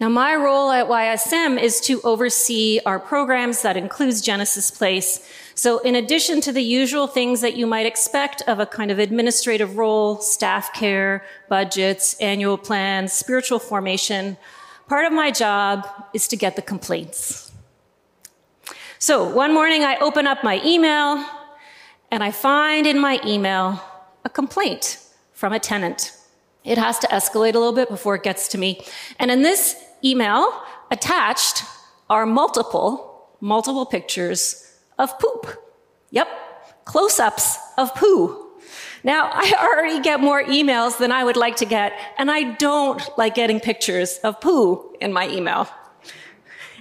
Now, 0.00 0.08
my 0.08 0.36
role 0.36 0.70
at 0.70 0.86
YSM 0.86 1.60
is 1.60 1.80
to 1.82 2.00
oversee 2.02 2.78
our 2.86 3.00
programs 3.00 3.62
that 3.62 3.76
includes 3.76 4.20
Genesis 4.20 4.70
Place. 4.70 5.28
So 5.56 5.78
in 5.80 5.96
addition 5.96 6.40
to 6.42 6.52
the 6.52 6.62
usual 6.62 7.08
things 7.08 7.40
that 7.40 7.56
you 7.56 7.66
might 7.66 7.84
expect 7.84 8.42
of 8.46 8.60
a 8.60 8.66
kind 8.66 8.92
of 8.92 9.00
administrative 9.00 9.76
role, 9.76 10.20
staff 10.20 10.72
care, 10.72 11.24
budgets, 11.48 12.14
annual 12.20 12.56
plans, 12.56 13.12
spiritual 13.12 13.58
formation, 13.58 14.36
part 14.86 15.04
of 15.04 15.12
my 15.12 15.32
job 15.32 15.84
is 16.14 16.28
to 16.28 16.36
get 16.36 16.54
the 16.54 16.62
complaints. 16.62 17.47
So 19.00 19.22
one 19.22 19.54
morning 19.54 19.84
I 19.84 19.96
open 19.98 20.26
up 20.26 20.42
my 20.42 20.60
email 20.64 21.24
and 22.10 22.24
I 22.24 22.32
find 22.32 22.84
in 22.84 22.98
my 22.98 23.20
email 23.24 23.80
a 24.24 24.28
complaint 24.28 24.98
from 25.32 25.52
a 25.52 25.60
tenant. 25.60 26.12
It 26.64 26.78
has 26.78 26.98
to 27.00 27.06
escalate 27.06 27.54
a 27.54 27.58
little 27.58 27.72
bit 27.72 27.88
before 27.88 28.16
it 28.16 28.24
gets 28.24 28.48
to 28.48 28.58
me. 28.58 28.84
And 29.20 29.30
in 29.30 29.42
this 29.42 29.76
email 30.04 30.52
attached 30.90 31.62
are 32.10 32.26
multiple, 32.26 33.28
multiple 33.40 33.86
pictures 33.86 34.76
of 34.98 35.16
poop. 35.20 35.46
Yep, 36.10 36.84
close 36.84 37.20
ups 37.20 37.56
of 37.76 37.94
poo. 37.94 38.48
Now, 39.04 39.30
I 39.32 39.52
already 39.62 40.00
get 40.00 40.18
more 40.18 40.42
emails 40.42 40.98
than 40.98 41.12
I 41.12 41.22
would 41.22 41.36
like 41.36 41.54
to 41.58 41.66
get, 41.66 41.92
and 42.18 42.32
I 42.32 42.54
don't 42.56 43.00
like 43.16 43.36
getting 43.36 43.60
pictures 43.60 44.18
of 44.24 44.40
poo 44.40 44.96
in 45.00 45.12
my 45.12 45.28
email. 45.28 45.68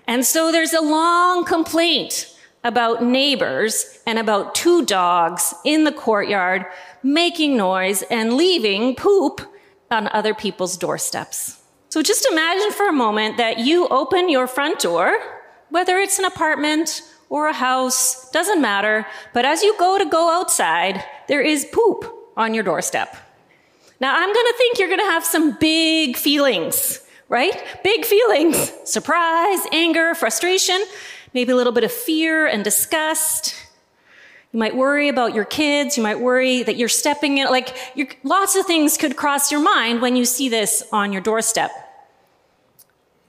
And 0.07 0.25
so 0.25 0.51
there's 0.51 0.73
a 0.73 0.81
long 0.81 1.43
complaint 1.45 2.33
about 2.63 3.03
neighbors 3.03 3.99
and 4.07 4.17
about 4.17 4.55
two 4.55 4.85
dogs 4.85 5.53
in 5.63 5.83
the 5.83 5.91
courtyard 5.91 6.65
making 7.03 7.55
noise 7.55 8.03
and 8.03 8.33
leaving 8.33 8.95
poop 8.95 9.41
on 9.91 10.07
other 10.09 10.33
people's 10.33 10.77
doorsteps. 10.77 11.61
So 11.89 12.01
just 12.01 12.27
imagine 12.29 12.71
for 12.71 12.87
a 12.87 12.93
moment 12.93 13.37
that 13.37 13.59
you 13.59 13.87
open 13.87 14.29
your 14.29 14.47
front 14.47 14.79
door, 14.79 15.17
whether 15.69 15.97
it's 15.97 16.19
an 16.19 16.25
apartment 16.25 17.01
or 17.29 17.47
a 17.47 17.53
house, 17.53 18.29
doesn't 18.31 18.61
matter. 18.61 19.05
But 19.33 19.45
as 19.45 19.63
you 19.63 19.75
go 19.77 19.97
to 19.97 20.05
go 20.05 20.29
outside, 20.29 21.03
there 21.27 21.41
is 21.41 21.65
poop 21.71 22.05
on 22.35 22.53
your 22.53 22.63
doorstep. 22.63 23.15
Now, 23.99 24.15
I'm 24.15 24.33
going 24.33 24.45
to 24.45 24.53
think 24.57 24.79
you're 24.79 24.89
going 24.89 24.99
to 24.99 25.05
have 25.05 25.25
some 25.25 25.57
big 25.57 26.17
feelings, 26.17 26.99
right? 27.29 27.63
Big 27.83 28.05
feelings 28.05 28.71
surprise, 28.83 29.59
anger, 29.71 30.15
frustration, 30.15 30.83
maybe 31.33 31.51
a 31.51 31.55
little 31.55 31.73
bit 31.73 31.83
of 31.83 31.91
fear 31.91 32.47
and 32.47 32.63
disgust. 32.63 33.55
You 34.53 34.59
might 34.59 34.75
worry 34.75 35.09
about 35.09 35.35
your 35.35 35.45
kids. 35.45 35.97
You 35.97 36.03
might 36.03 36.19
worry 36.19 36.63
that 36.63 36.77
you're 36.77 36.89
stepping 36.89 37.37
in. 37.37 37.47
Like, 37.47 37.75
lots 38.23 38.55
of 38.55 38.65
things 38.65 38.97
could 38.97 39.17
cross 39.17 39.51
your 39.51 39.61
mind 39.61 40.01
when 40.01 40.15
you 40.15 40.25
see 40.25 40.47
this 40.47 40.83
on 40.91 41.11
your 41.11 41.21
doorstep. 41.21 41.69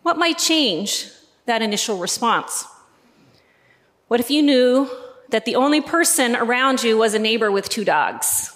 What 0.03 0.17
might 0.17 0.39
change 0.39 1.09
that 1.47 1.61
initial 1.61 1.99
response? 1.99 2.65
What 4.07 4.21
if 4.21 4.31
you 4.31 4.43
knew 4.43 4.89
that 5.31 5.45
the 5.45 5.57
only 5.57 5.81
person 5.81 6.37
around 6.37 6.83
you 6.83 6.97
was 6.97 7.15
a 7.15 7.19
neighbor 7.19 7.51
with 7.51 7.69
two 7.69 7.85
dogs? 7.85 8.55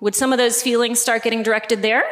Would 0.00 0.14
some 0.14 0.32
of 0.32 0.38
those 0.38 0.62
feelings 0.62 1.00
start 1.00 1.22
getting 1.22 1.42
directed 1.42 1.80
there? 1.80 2.02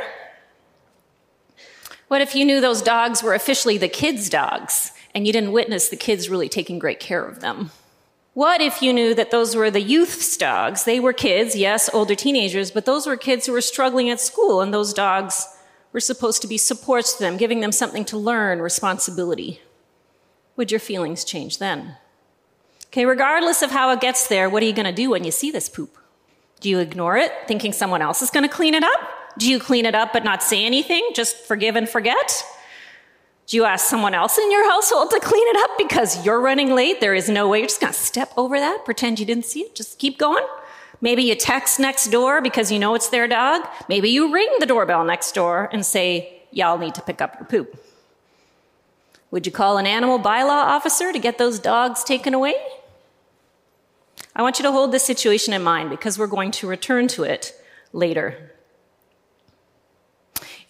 What 2.10 2.20
if 2.20 2.34
you 2.34 2.44
knew 2.44 2.60
those 2.60 2.82
dogs 2.82 3.22
were 3.22 3.34
officially 3.34 3.78
the 3.78 3.88
kids' 3.88 4.28
dogs 4.28 4.90
and 5.14 5.28
you 5.28 5.32
didn't 5.32 5.52
witness 5.52 5.88
the 5.88 5.96
kids 5.96 6.28
really 6.28 6.48
taking 6.48 6.80
great 6.80 6.98
care 6.98 7.24
of 7.24 7.38
them? 7.38 7.70
What 8.34 8.60
if 8.60 8.82
you 8.82 8.92
knew 8.92 9.14
that 9.14 9.30
those 9.30 9.54
were 9.54 9.70
the 9.70 9.80
youth's 9.80 10.36
dogs? 10.36 10.82
They 10.82 10.98
were 10.98 11.12
kids, 11.12 11.54
yes, 11.54 11.88
older 11.92 12.16
teenagers, 12.16 12.72
but 12.72 12.84
those 12.84 13.06
were 13.06 13.16
kids 13.16 13.46
who 13.46 13.52
were 13.52 13.60
struggling 13.60 14.10
at 14.10 14.18
school, 14.18 14.60
and 14.60 14.74
those 14.74 14.92
dogs 14.92 15.46
were 15.92 16.00
supposed 16.00 16.42
to 16.42 16.48
be 16.48 16.58
supports 16.58 17.12
to 17.12 17.22
them, 17.22 17.36
giving 17.36 17.60
them 17.60 17.70
something 17.70 18.04
to 18.06 18.18
learn, 18.18 18.60
responsibility. 18.60 19.60
Would 20.56 20.72
your 20.72 20.80
feelings 20.80 21.22
change 21.22 21.58
then? 21.58 21.94
Okay, 22.86 23.06
regardless 23.06 23.62
of 23.62 23.70
how 23.70 23.92
it 23.92 24.00
gets 24.00 24.26
there, 24.26 24.50
what 24.50 24.64
are 24.64 24.66
you 24.66 24.72
going 24.72 24.84
to 24.84 24.92
do 24.92 25.10
when 25.10 25.22
you 25.22 25.30
see 25.30 25.52
this 25.52 25.68
poop? 25.68 25.96
Do 26.58 26.68
you 26.68 26.80
ignore 26.80 27.16
it, 27.16 27.30
thinking 27.46 27.72
someone 27.72 28.02
else 28.02 28.20
is 28.20 28.30
going 28.30 28.48
to 28.48 28.52
clean 28.52 28.74
it 28.74 28.82
up? 28.82 29.19
Do 29.40 29.50
you 29.50 29.58
clean 29.58 29.86
it 29.86 29.94
up 29.94 30.12
but 30.12 30.22
not 30.22 30.42
say 30.42 30.66
anything, 30.66 31.12
just 31.14 31.34
forgive 31.34 31.74
and 31.74 31.88
forget? 31.88 32.44
Do 33.46 33.56
you 33.56 33.64
ask 33.64 33.86
someone 33.86 34.12
else 34.12 34.36
in 34.36 34.52
your 34.52 34.68
household 34.68 35.10
to 35.12 35.18
clean 35.18 35.46
it 35.48 35.56
up 35.64 35.78
because 35.78 36.26
you're 36.26 36.42
running 36.42 36.74
late? 36.74 37.00
There 37.00 37.14
is 37.14 37.30
no 37.30 37.48
way. 37.48 37.60
You're 37.60 37.68
just 37.68 37.80
going 37.80 37.94
to 37.94 37.98
step 37.98 38.30
over 38.36 38.58
that, 38.58 38.84
pretend 38.84 39.18
you 39.18 39.24
didn't 39.24 39.46
see 39.46 39.60
it, 39.60 39.74
just 39.74 39.98
keep 39.98 40.18
going. 40.18 40.46
Maybe 41.00 41.22
you 41.22 41.34
text 41.34 41.80
next 41.80 42.08
door 42.08 42.42
because 42.42 42.70
you 42.70 42.78
know 42.78 42.94
it's 42.94 43.08
their 43.08 43.26
dog. 43.26 43.66
Maybe 43.88 44.10
you 44.10 44.30
ring 44.30 44.50
the 44.58 44.66
doorbell 44.66 45.06
next 45.06 45.32
door 45.32 45.70
and 45.72 45.86
say, 45.86 46.42
Y'all 46.52 46.76
need 46.76 46.94
to 46.96 47.00
pick 47.00 47.22
up 47.22 47.36
your 47.38 47.46
poop. 47.46 47.82
Would 49.30 49.46
you 49.46 49.52
call 49.52 49.78
an 49.78 49.86
animal 49.86 50.18
bylaw 50.18 50.50
officer 50.50 51.14
to 51.14 51.18
get 51.18 51.38
those 51.38 51.58
dogs 51.58 52.04
taken 52.04 52.34
away? 52.34 52.56
I 54.36 54.42
want 54.42 54.58
you 54.58 54.64
to 54.64 54.72
hold 54.72 54.92
this 54.92 55.04
situation 55.04 55.54
in 55.54 55.62
mind 55.62 55.88
because 55.88 56.18
we're 56.18 56.26
going 56.26 56.50
to 56.50 56.66
return 56.66 57.08
to 57.08 57.22
it 57.22 57.54
later. 57.94 58.49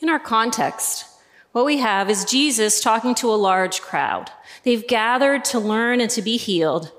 In 0.01 0.09
our 0.09 0.19
context, 0.19 1.05
what 1.53 1.65
we 1.65 1.79
have 1.79 2.09
is 2.09 2.25
Jesus 2.25 2.81
talking 2.81 3.15
to 3.17 3.33
a 3.33 3.37
large 3.37 3.83
crowd. 3.83 4.31
They've 4.63 4.87
gathered 4.87 5.45
to 5.47 5.59
learn 5.59 6.01
and 6.01 6.11
to 6.11 6.23
be 6.23 6.37
healed. 6.37 6.93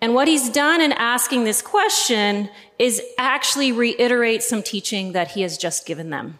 And 0.00 0.14
what 0.14 0.28
he's 0.28 0.50
done 0.50 0.80
in 0.80 0.92
asking 0.92 1.44
this 1.44 1.62
question 1.62 2.50
is 2.78 3.00
actually 3.18 3.72
reiterate 3.72 4.42
some 4.42 4.62
teaching 4.62 5.12
that 5.12 5.32
he 5.32 5.42
has 5.42 5.56
just 5.56 5.86
given 5.86 6.10
them. 6.10 6.38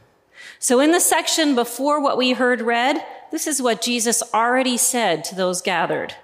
So 0.59 0.81
in 0.81 0.93
the 0.93 1.01
section 1.01 1.55
before 1.55 2.01
what 2.01 2.19
we 2.19 2.33
heard 2.33 2.61
read, 2.61 3.05
this 3.31 3.47
is 3.47 3.62
what 3.62 3.81
Jesus 3.81 4.23
already 4.35 4.77
said 4.77 5.25
to 5.25 5.35
those 5.35 5.62
gathered. 5.62 6.15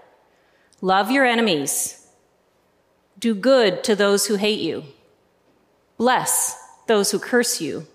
Love 0.81 1.11
your 1.11 1.25
enemies. 1.25 2.07
Do 3.19 3.35
good 3.35 3.83
to 3.85 3.97
those 3.97 4.27
who 4.27 4.37
hate 4.37 4.61
you. 4.61 4.85
Bless 5.97 6.57
those 6.87 7.11
who 7.11 7.19
curse 7.19 7.61
you. 7.61 7.87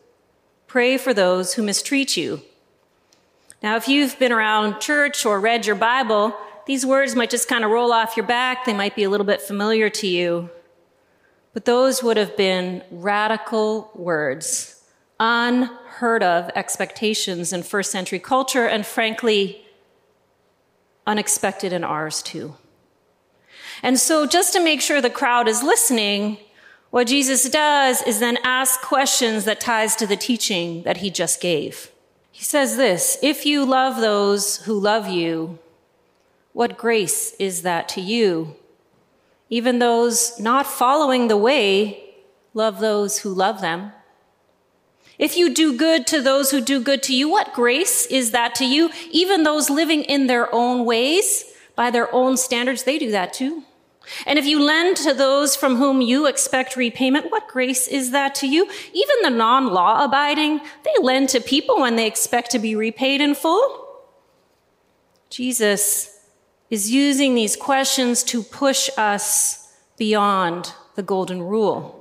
Pray 0.74 0.98
for 0.98 1.14
those 1.14 1.54
who 1.54 1.62
mistreat 1.62 2.18
you. 2.18 2.42
Now, 3.62 3.76
if 3.76 3.88
you've 3.88 4.18
been 4.18 4.32
around 4.32 4.80
church 4.80 5.24
or 5.24 5.40
read 5.40 5.68
your 5.68 5.76
Bible, 5.76 6.36
these 6.66 6.84
words 6.84 7.16
might 7.16 7.30
just 7.30 7.48
kind 7.48 7.64
of 7.64 7.70
roll 7.70 7.94
off 7.94 8.18
your 8.18 8.26
back. 8.26 8.66
They 8.66 8.74
might 8.74 8.96
be 8.96 9.04
a 9.04 9.10
little 9.12 9.24
bit 9.24 9.40
familiar 9.40 9.92
to 9.92 10.08
you. 10.08 10.50
But 11.54 11.66
those 11.66 12.02
would 12.02 12.18
have 12.18 12.36
been 12.36 12.82
radical 12.90 13.92
words, 13.94 14.82
unheard 15.20 16.24
of 16.24 16.50
expectations 16.56 17.54
in 17.54 17.62
first 17.62 17.92
century 17.92 18.18
culture, 18.18 18.66
and 18.66 18.84
frankly, 18.84 19.64
unexpected 21.06 21.72
in 21.72 21.84
ours 21.84 22.24
too. 22.24 22.56
And 23.84 24.00
so, 24.00 24.26
just 24.26 24.54
to 24.54 24.60
make 24.60 24.82
sure 24.82 25.02
the 25.02 25.12
crowd 25.12 25.48
is 25.48 25.62
listening, 25.62 26.40
what 26.94 27.08
Jesus 27.08 27.50
does 27.50 28.04
is 28.04 28.20
then 28.20 28.38
ask 28.44 28.80
questions 28.82 29.46
that 29.46 29.60
ties 29.60 29.96
to 29.96 30.06
the 30.06 30.16
teaching 30.16 30.84
that 30.84 30.98
he 30.98 31.10
just 31.10 31.42
gave. 31.42 31.90
He 32.32 32.44
says 32.44 32.78
this 32.78 33.18
If 33.24 33.48
you 33.48 33.66
love 33.66 34.00
those 34.00 34.58
who 34.66 34.80
love 34.80 35.08
you, 35.08 35.58
what 36.52 36.78
grace 36.78 37.34
is 37.40 37.64
that 37.64 37.90
to 37.90 38.02
you? 38.02 38.56
Even 39.50 39.80
those 39.80 40.40
not 40.40 40.68
following 40.68 41.30
the 41.30 41.36
way 41.36 42.14
love 42.54 42.80
those 42.80 43.18
who 43.18 43.34
love 43.34 43.60
them. 43.60 43.92
If 45.18 45.36
you 45.36 45.52
do 45.52 45.76
good 45.76 46.06
to 46.06 46.22
those 46.22 46.52
who 46.52 46.62
do 46.62 46.80
good 46.80 47.02
to 47.04 47.16
you, 47.16 47.28
what 47.28 47.56
grace 47.56 48.06
is 48.06 48.30
that 48.32 48.54
to 48.56 48.66
you? 48.66 48.92
Even 49.10 49.42
those 49.42 49.72
living 49.72 50.04
in 50.04 50.28
their 50.28 50.54
own 50.54 50.86
ways, 50.86 51.46
by 51.76 51.90
their 51.90 52.14
own 52.14 52.38
standards, 52.38 52.84
they 52.84 53.00
do 53.00 53.10
that 53.10 53.34
too. 53.34 53.64
And 54.26 54.38
if 54.38 54.46
you 54.46 54.62
lend 54.62 54.98
to 54.98 55.14
those 55.14 55.56
from 55.56 55.78
whom 55.78 56.02
you 56.02 56.26
expect 56.26 56.76
repayment, 56.76 57.32
what 57.32 57.48
grace 57.48 57.88
is 57.88 58.12
that 58.12 58.36
to 58.36 58.48
you? 58.48 58.70
Even 58.94 59.16
the 59.22 59.30
non 59.30 59.68
law 59.68 60.04
abiding, 60.04 60.60
they 60.84 60.94
lend 61.02 61.30
to 61.30 61.40
people 61.40 61.80
when 61.80 61.96
they 61.96 62.08
expect 62.08 62.52
to 62.52 62.60
be 62.60 62.76
repaid 62.76 63.22
in 63.22 63.36
full. 63.36 63.88
Jesus 65.30 66.20
is 66.70 66.92
using 66.92 67.36
these 67.36 67.56
questions 67.56 68.24
to 68.24 68.44
push 68.44 68.90
us 68.98 69.74
beyond 69.98 70.74
the 70.96 71.04
golden 71.04 71.42
rule. 71.42 72.00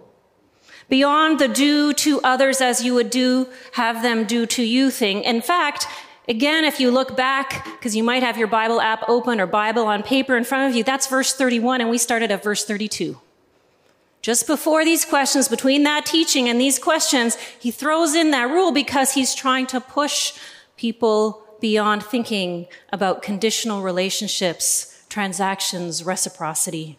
Beyond 0.88 1.38
the 1.38 1.48
do 1.48 1.94
to 1.94 2.20
others 2.22 2.60
as 2.60 2.84
you 2.84 2.92
would 2.94 3.08
do, 3.08 3.48
have 3.72 4.02
them 4.02 4.24
do 4.24 4.44
to 4.46 4.62
you 4.62 4.90
thing. 4.90 5.22
In 5.22 5.40
fact, 5.40 5.86
Again, 6.28 6.64
if 6.64 6.78
you 6.78 6.90
look 6.90 7.16
back, 7.16 7.64
because 7.64 7.96
you 7.96 8.04
might 8.04 8.22
have 8.22 8.38
your 8.38 8.46
Bible 8.46 8.80
app 8.80 9.02
open 9.08 9.40
or 9.40 9.46
Bible 9.46 9.86
on 9.86 10.02
paper 10.02 10.36
in 10.36 10.44
front 10.44 10.70
of 10.70 10.76
you, 10.76 10.84
that's 10.84 11.08
verse 11.08 11.34
31, 11.34 11.80
and 11.80 11.90
we 11.90 11.98
started 11.98 12.30
at 12.30 12.44
verse 12.44 12.64
32. 12.64 13.20
Just 14.20 14.46
before 14.46 14.84
these 14.84 15.04
questions, 15.04 15.48
between 15.48 15.82
that 15.82 16.06
teaching 16.06 16.48
and 16.48 16.60
these 16.60 16.78
questions, 16.78 17.36
he 17.58 17.72
throws 17.72 18.14
in 18.14 18.30
that 18.30 18.50
rule 18.50 18.70
because 18.70 19.14
he's 19.14 19.34
trying 19.34 19.66
to 19.66 19.80
push 19.80 20.32
people 20.76 21.44
beyond 21.60 22.04
thinking 22.04 22.66
about 22.92 23.22
conditional 23.22 23.82
relationships, 23.82 25.04
transactions, 25.08 26.04
reciprocity. 26.04 26.98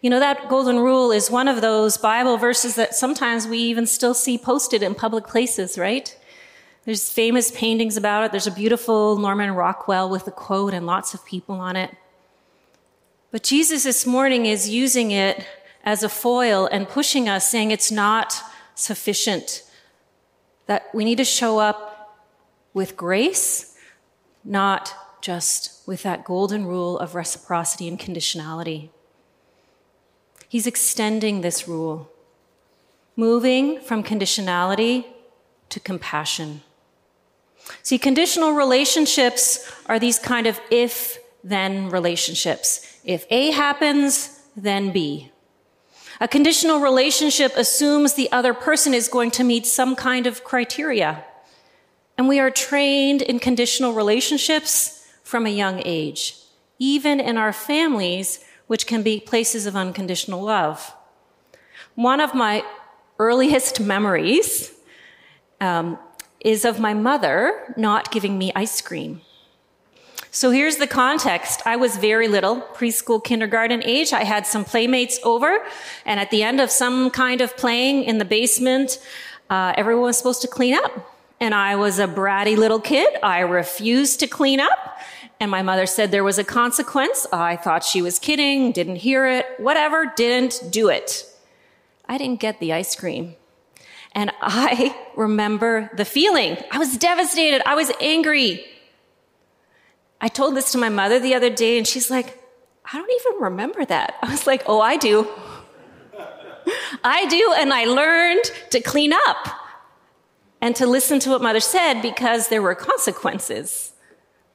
You 0.00 0.10
know, 0.10 0.20
that 0.20 0.48
golden 0.48 0.78
rule 0.78 1.10
is 1.10 1.30
one 1.30 1.48
of 1.48 1.60
those 1.60 1.96
Bible 1.96 2.36
verses 2.36 2.76
that 2.76 2.94
sometimes 2.94 3.46
we 3.48 3.58
even 3.58 3.86
still 3.86 4.14
see 4.14 4.38
posted 4.38 4.82
in 4.82 4.94
public 4.94 5.26
places, 5.26 5.76
right? 5.76 6.16
There's 6.88 7.10
famous 7.10 7.50
paintings 7.50 7.98
about 7.98 8.24
it. 8.24 8.30
There's 8.30 8.46
a 8.46 8.50
beautiful 8.50 9.18
Norman 9.18 9.50
Rockwell 9.50 10.08
with 10.08 10.26
a 10.26 10.30
quote 10.30 10.72
and 10.72 10.86
lots 10.86 11.12
of 11.12 11.22
people 11.22 11.56
on 11.56 11.76
it. 11.76 11.94
But 13.30 13.42
Jesus 13.42 13.82
this 13.82 14.06
morning 14.06 14.46
is 14.46 14.70
using 14.70 15.10
it 15.10 15.44
as 15.84 16.02
a 16.02 16.08
foil 16.08 16.66
and 16.72 16.88
pushing 16.88 17.28
us, 17.28 17.50
saying 17.50 17.72
it's 17.72 17.90
not 17.90 18.40
sufficient, 18.74 19.64
that 20.64 20.86
we 20.94 21.04
need 21.04 21.18
to 21.18 21.26
show 21.26 21.58
up 21.58 22.24
with 22.72 22.96
grace, 22.96 23.76
not 24.42 24.94
just 25.20 25.86
with 25.86 26.02
that 26.04 26.24
golden 26.24 26.64
rule 26.64 26.98
of 27.00 27.14
reciprocity 27.14 27.86
and 27.86 28.00
conditionality. 28.00 28.88
He's 30.48 30.66
extending 30.66 31.42
this 31.42 31.68
rule, 31.68 32.10
moving 33.14 33.78
from 33.78 34.02
conditionality 34.02 35.04
to 35.68 35.80
compassion. 35.80 36.62
See, 37.82 37.98
conditional 37.98 38.52
relationships 38.52 39.70
are 39.86 39.98
these 39.98 40.18
kind 40.18 40.46
of 40.46 40.60
if 40.70 41.18
then 41.44 41.88
relationships. 41.90 43.00
If 43.04 43.26
A 43.30 43.50
happens, 43.50 44.40
then 44.56 44.92
B. 44.92 45.30
A 46.20 46.26
conditional 46.26 46.80
relationship 46.80 47.52
assumes 47.56 48.14
the 48.14 48.30
other 48.32 48.52
person 48.52 48.92
is 48.92 49.08
going 49.08 49.30
to 49.32 49.44
meet 49.44 49.66
some 49.66 49.94
kind 49.94 50.26
of 50.26 50.42
criteria. 50.42 51.24
And 52.16 52.26
we 52.26 52.40
are 52.40 52.50
trained 52.50 53.22
in 53.22 53.38
conditional 53.38 53.92
relationships 53.92 55.06
from 55.22 55.46
a 55.46 55.50
young 55.50 55.80
age, 55.84 56.36
even 56.78 57.20
in 57.20 57.36
our 57.36 57.52
families, 57.52 58.44
which 58.66 58.86
can 58.86 59.02
be 59.02 59.20
places 59.20 59.66
of 59.66 59.76
unconditional 59.76 60.42
love. 60.42 60.92
One 61.94 62.20
of 62.20 62.34
my 62.34 62.64
earliest 63.20 63.78
memories 63.94 64.72
um, 65.60 65.98
is 66.40 66.64
of 66.64 66.78
my 66.78 66.94
mother 66.94 67.74
not 67.76 68.10
giving 68.10 68.38
me 68.38 68.52
ice 68.54 68.80
cream. 68.80 69.20
So 70.30 70.50
here's 70.50 70.76
the 70.76 70.86
context. 70.86 71.62
I 71.64 71.76
was 71.76 71.96
very 71.96 72.28
little, 72.28 72.60
preschool, 72.74 73.22
kindergarten 73.22 73.82
age. 73.84 74.12
I 74.12 74.24
had 74.24 74.46
some 74.46 74.64
playmates 74.64 75.18
over, 75.24 75.58
and 76.04 76.20
at 76.20 76.30
the 76.30 76.42
end 76.42 76.60
of 76.60 76.70
some 76.70 77.10
kind 77.10 77.40
of 77.40 77.56
playing 77.56 78.04
in 78.04 78.18
the 78.18 78.24
basement, 78.24 78.98
uh, 79.48 79.72
everyone 79.76 80.04
was 80.04 80.18
supposed 80.18 80.42
to 80.42 80.48
clean 80.48 80.74
up. 80.74 81.14
And 81.40 81.54
I 81.54 81.76
was 81.76 81.98
a 81.98 82.06
bratty 82.06 82.56
little 82.56 82.80
kid. 82.80 83.08
I 83.22 83.40
refused 83.40 84.20
to 84.20 84.26
clean 84.26 84.60
up. 84.60 84.98
And 85.40 85.50
my 85.50 85.62
mother 85.62 85.86
said 85.86 86.10
there 86.10 86.24
was 86.24 86.38
a 86.38 86.44
consequence. 86.44 87.26
I 87.32 87.56
thought 87.56 87.84
she 87.84 88.02
was 88.02 88.18
kidding, 88.18 88.72
didn't 88.72 88.96
hear 88.96 89.26
it, 89.26 89.46
whatever, 89.58 90.12
didn't 90.14 90.62
do 90.70 90.88
it. 90.88 91.24
I 92.08 92.18
didn't 92.18 92.40
get 92.40 92.58
the 92.58 92.72
ice 92.72 92.96
cream. 92.96 93.36
And 94.18 94.32
I 94.40 94.96
remember 95.14 95.92
the 95.94 96.04
feeling. 96.04 96.58
I 96.72 96.78
was 96.78 96.96
devastated. 96.96 97.62
I 97.64 97.76
was 97.76 97.92
angry. 98.00 98.64
I 100.20 100.26
told 100.26 100.56
this 100.56 100.72
to 100.72 100.78
my 100.78 100.88
mother 100.88 101.20
the 101.20 101.36
other 101.36 101.50
day, 101.50 101.78
and 101.78 101.86
she's 101.86 102.10
like, 102.10 102.36
I 102.92 102.98
don't 102.98 103.12
even 103.20 103.40
remember 103.40 103.84
that. 103.84 104.16
I 104.20 104.28
was 104.28 104.44
like, 104.44 104.64
oh, 104.66 104.80
I 104.80 104.96
do. 104.96 105.28
I 107.04 107.26
do, 107.26 107.54
and 107.58 107.72
I 107.72 107.84
learned 107.84 108.42
to 108.70 108.80
clean 108.80 109.12
up 109.12 109.46
and 110.60 110.74
to 110.74 110.88
listen 110.88 111.20
to 111.20 111.30
what 111.30 111.40
mother 111.40 111.60
said 111.60 112.02
because 112.02 112.48
there 112.48 112.60
were 112.60 112.74
consequences, 112.74 113.92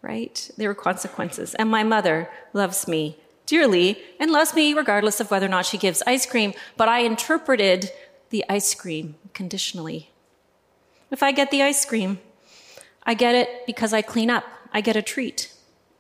right? 0.02 0.52
There 0.58 0.68
were 0.68 0.76
consequences. 0.76 1.56
And 1.56 1.70
my 1.70 1.84
mother 1.84 2.30
loves 2.52 2.86
me 2.86 3.16
dearly 3.46 3.98
and 4.20 4.30
loves 4.30 4.54
me 4.54 4.74
regardless 4.74 5.22
of 5.22 5.32
whether 5.32 5.46
or 5.46 5.56
not 5.58 5.66
she 5.66 5.78
gives 5.78 6.04
ice 6.06 6.26
cream, 6.26 6.54
but 6.76 6.90
I 6.90 7.00
interpreted 7.00 7.92
the 8.30 8.44
ice 8.50 8.76
cream 8.76 9.16
conditionally. 9.34 10.10
If 11.12 11.22
I 11.22 11.32
get 11.32 11.52
the 11.52 11.62
ice 11.62 11.86
cream, 11.86 12.20
I 13.04 13.14
get 13.14 13.36
it 13.36 13.66
because 13.66 13.94
I 13.94 14.02
clean 14.02 14.30
up, 14.30 14.46
I 14.72 14.82
get 14.82 14.96
a 14.96 15.02
treat. 15.02 15.54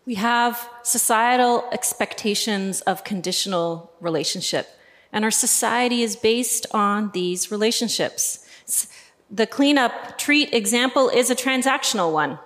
We 0.05 0.15
have 0.15 0.69
societal 0.83 1.69
expectations 1.71 2.81
of 2.81 3.03
conditional 3.03 3.91
relationship, 4.01 4.67
and 5.11 5.23
our 5.23 5.31
society 5.31 6.01
is 6.01 6.15
based 6.15 6.65
on 6.71 7.11
these 7.11 7.51
relationships. 7.51 8.45
The 9.29 9.47
cleanup 9.47 10.17
treat 10.17 10.53
example 10.53 11.09
is 11.09 11.29
a 11.29 11.35
transactional 11.35 12.11
one. 12.11 12.39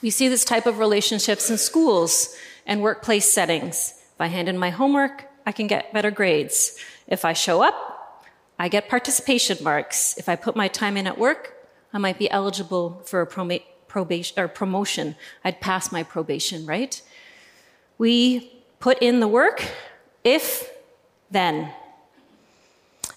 We 0.00 0.10
see 0.10 0.28
this 0.28 0.44
type 0.44 0.66
of 0.66 0.78
relationships 0.78 1.50
in 1.50 1.58
schools 1.58 2.36
and 2.66 2.82
workplace 2.82 3.32
settings. 3.32 3.94
If 4.14 4.20
I 4.20 4.26
hand 4.28 4.48
in 4.48 4.58
my 4.58 4.70
homework, 4.70 5.24
I 5.44 5.52
can 5.52 5.66
get 5.66 5.92
better 5.92 6.10
grades. 6.10 6.78
If 7.08 7.24
I 7.24 7.32
show 7.32 7.62
up, 7.62 7.97
I 8.58 8.68
get 8.68 8.88
participation 8.88 9.58
marks. 9.62 10.16
If 10.18 10.28
I 10.28 10.36
put 10.36 10.56
my 10.56 10.68
time 10.68 10.96
in 10.96 11.06
at 11.06 11.18
work, 11.18 11.54
I 11.92 11.98
might 11.98 12.18
be 12.18 12.30
eligible 12.30 13.02
for 13.04 13.20
a 13.20 13.26
probation 13.86 14.38
or 14.38 14.48
promotion. 14.48 15.16
I'd 15.44 15.60
pass 15.60 15.92
my 15.92 16.02
probation, 16.02 16.66
right? 16.66 17.00
We 17.98 18.52
put 18.80 18.98
in 19.00 19.20
the 19.20 19.28
work 19.28 19.64
if 20.24 20.70
then. 21.30 21.70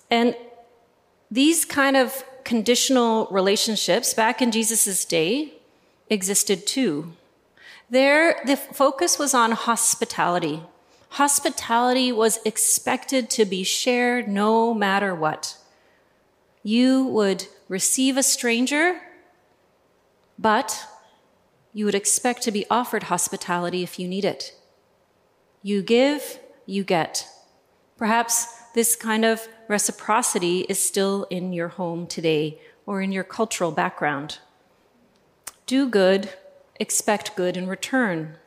And 0.10 0.36
these 1.30 1.66
kind 1.66 1.98
of 1.98 2.24
conditional 2.44 3.28
relationships 3.32 4.14
back 4.14 4.42
in 4.42 4.52
Jesus' 4.52 5.06
day 5.06 5.54
existed 6.10 6.68
too. 6.68 7.14
There, 7.90 8.42
the 8.46 8.58
focus 8.58 9.20
was 9.20 9.34
on 9.34 9.52
hospitality. 9.52 10.62
Hospitality 11.12 12.12
was 12.12 12.40
expected 12.46 13.30
to 13.32 13.46
be 13.46 13.64
shared 13.64 14.28
no 14.28 14.74
matter 14.74 15.14
what. 15.14 15.58
You 16.64 17.06
would 17.06 17.48
receive 17.68 18.18
a 18.18 18.24
stranger 18.24 19.02
but 20.42 20.88
you 21.72 21.86
would 21.86 21.96
expect 21.96 22.42
to 22.42 22.52
be 22.52 22.66
offered 22.70 23.04
hospitality 23.04 23.84
if 23.84 24.00
you 24.00 24.08
need 24.08 24.26
it. 24.26 24.56
You 25.62 25.84
give, 25.84 26.40
you 26.66 26.84
get. 26.84 27.28
Perhaps 27.98 28.48
this 28.74 28.96
kind 28.96 29.24
of 29.24 29.48
reciprocity 29.68 30.62
is 30.62 30.80
still 30.80 31.26
in 31.30 31.54
your 31.54 31.68
home 31.68 32.08
today 32.08 32.60
or 32.88 33.02
in 33.02 33.12
your 33.12 33.24
cultural 33.24 33.72
background. 33.72 34.40
Do 35.68 35.88
good, 35.88 36.34
expect 36.80 37.36
good 37.36 37.56
in 37.56 37.68
return. 37.68 38.38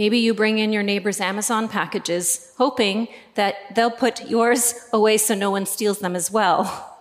Maybe 0.00 0.16
you 0.16 0.32
bring 0.32 0.58
in 0.58 0.72
your 0.72 0.82
neighbor's 0.82 1.20
Amazon 1.20 1.68
packages, 1.68 2.54
hoping 2.56 3.06
that 3.34 3.56
they'll 3.74 3.90
put 3.90 4.30
yours 4.30 4.74
away 4.94 5.18
so 5.18 5.34
no 5.34 5.50
one 5.50 5.66
steals 5.66 5.98
them 5.98 6.16
as 6.16 6.30
well. 6.30 6.64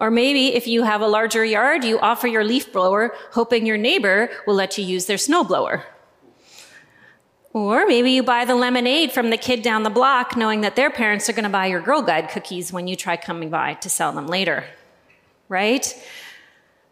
Or 0.00 0.12
maybe 0.12 0.54
if 0.54 0.68
you 0.68 0.84
have 0.84 1.00
a 1.00 1.08
larger 1.08 1.44
yard, 1.44 1.82
you 1.82 1.98
offer 1.98 2.28
your 2.28 2.44
leaf 2.44 2.72
blower, 2.72 3.12
hoping 3.32 3.66
your 3.66 3.76
neighbor 3.76 4.30
will 4.46 4.54
let 4.54 4.78
you 4.78 4.84
use 4.84 5.06
their 5.06 5.18
snow 5.18 5.42
blower. 5.42 5.86
Or 7.52 7.84
maybe 7.84 8.12
you 8.12 8.22
buy 8.22 8.44
the 8.44 8.54
lemonade 8.54 9.10
from 9.10 9.30
the 9.30 9.36
kid 9.36 9.60
down 9.62 9.82
the 9.82 9.90
block, 9.90 10.36
knowing 10.36 10.60
that 10.60 10.76
their 10.76 10.90
parents 10.90 11.28
are 11.28 11.32
going 11.32 11.50
to 11.50 11.50
buy 11.50 11.66
your 11.66 11.80
Girl 11.80 12.02
Guide 12.02 12.28
cookies 12.28 12.72
when 12.72 12.86
you 12.86 12.94
try 12.94 13.16
coming 13.16 13.50
by 13.50 13.74
to 13.74 13.90
sell 13.90 14.12
them 14.12 14.28
later. 14.28 14.66
Right? 15.48 15.92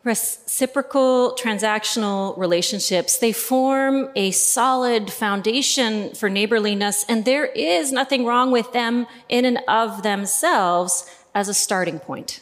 Reciprocal 0.06 1.36
transactional 1.36 2.38
relationships, 2.38 3.18
they 3.18 3.32
form 3.32 4.08
a 4.14 4.30
solid 4.30 5.12
foundation 5.12 6.14
for 6.14 6.30
neighborliness, 6.30 7.04
and 7.08 7.24
there 7.24 7.46
is 7.46 7.90
nothing 7.90 8.24
wrong 8.24 8.52
with 8.52 8.72
them 8.72 9.08
in 9.28 9.44
and 9.44 9.58
of 9.66 10.04
themselves 10.04 11.10
as 11.34 11.48
a 11.48 11.54
starting 11.54 11.98
point. 11.98 12.40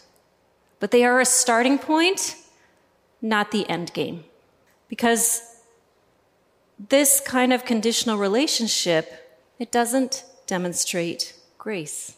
But 0.78 0.90
they 0.90 1.04
are 1.04 1.20
a 1.20 1.24
starting 1.24 1.78
point, 1.78 2.36
not 3.22 3.50
the 3.50 3.66
end 3.66 3.94
game. 3.94 4.24
Because 4.90 5.40
this 6.78 7.18
kind 7.20 7.50
of 7.50 7.64
conditional 7.64 8.18
relationship, 8.18 9.40
it 9.58 9.72
doesn't 9.72 10.22
demonstrate 10.46 11.32
grace. 11.56 12.14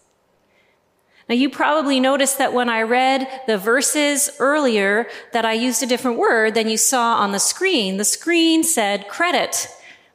Now, 1.28 1.34
you 1.34 1.50
probably 1.50 1.98
noticed 1.98 2.38
that 2.38 2.52
when 2.52 2.68
I 2.68 2.82
read 2.82 3.26
the 3.48 3.58
verses 3.58 4.30
earlier, 4.38 5.08
that 5.32 5.44
I 5.44 5.54
used 5.54 5.82
a 5.82 5.86
different 5.86 6.18
word 6.18 6.54
than 6.54 6.68
you 6.68 6.76
saw 6.76 7.16
on 7.16 7.32
the 7.32 7.40
screen. 7.40 7.96
The 7.96 8.04
screen 8.04 8.62
said 8.62 9.08
credit, 9.08 9.68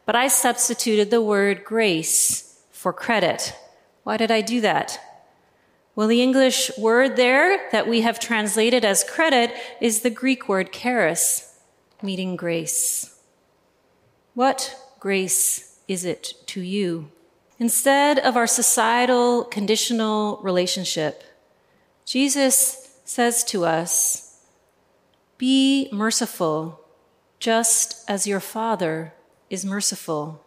but 0.06 0.16
I 0.16 0.30
substituted 0.30 1.12
the 1.12 1.22
word 1.22 1.66
grace 1.66 2.62
for 2.72 2.94
credit. 2.94 3.54
Why 4.04 4.16
did 4.16 4.32
I 4.32 4.40
do 4.40 4.62
that? 4.62 5.00
Well, 5.96 6.08
the 6.08 6.22
English 6.22 6.72
word 6.78 7.18
there 7.18 7.70
that 7.72 7.88
we 7.88 8.02
have 8.02 8.18
translated 8.18 8.86
as 8.86 9.04
credit 9.04 9.54
is 9.82 10.02
the 10.02 10.10
Greek 10.10 10.48
word 10.48 10.72
charis, 10.72 11.60
meaning 12.02 12.38
grace. 12.38 13.20
What 14.34 14.78
grace 15.02 15.80
is 15.90 16.06
it 16.06 16.34
to 16.48 16.62
you? 16.62 17.12
Instead 17.62 18.18
of 18.18 18.36
our 18.36 18.48
societal 18.48 19.44
conditional 19.44 20.40
relationship, 20.42 21.24
Jesus 22.06 22.98
says 23.06 23.44
to 23.44 23.66
us, 23.66 24.40
Be 25.38 25.88
merciful, 25.92 26.84
just 27.40 28.04
as 28.10 28.26
your 28.26 28.40
Father 28.40 29.14
is 29.52 29.64
merciful. 29.64 30.44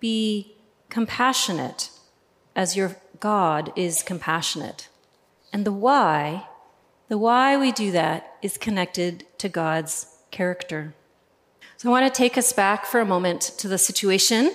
Be 0.00 0.56
compassionate, 0.88 1.90
as 2.56 2.76
your 2.76 2.96
God 3.20 3.72
is 3.76 4.02
compassionate. 4.02 4.88
And 5.52 5.64
the 5.64 5.72
why, 5.72 6.48
the 7.06 7.16
why 7.16 7.56
we 7.56 7.70
do 7.70 7.92
that 7.92 8.38
is 8.42 8.58
connected 8.58 9.24
to 9.38 9.48
God's 9.48 10.08
character. 10.32 10.94
So 11.76 11.88
I 11.88 11.92
want 11.92 12.12
to 12.12 12.18
take 12.18 12.36
us 12.36 12.52
back 12.52 12.86
for 12.86 12.98
a 12.98 13.06
moment 13.06 13.42
to 13.58 13.68
the 13.68 13.78
situation, 13.78 14.50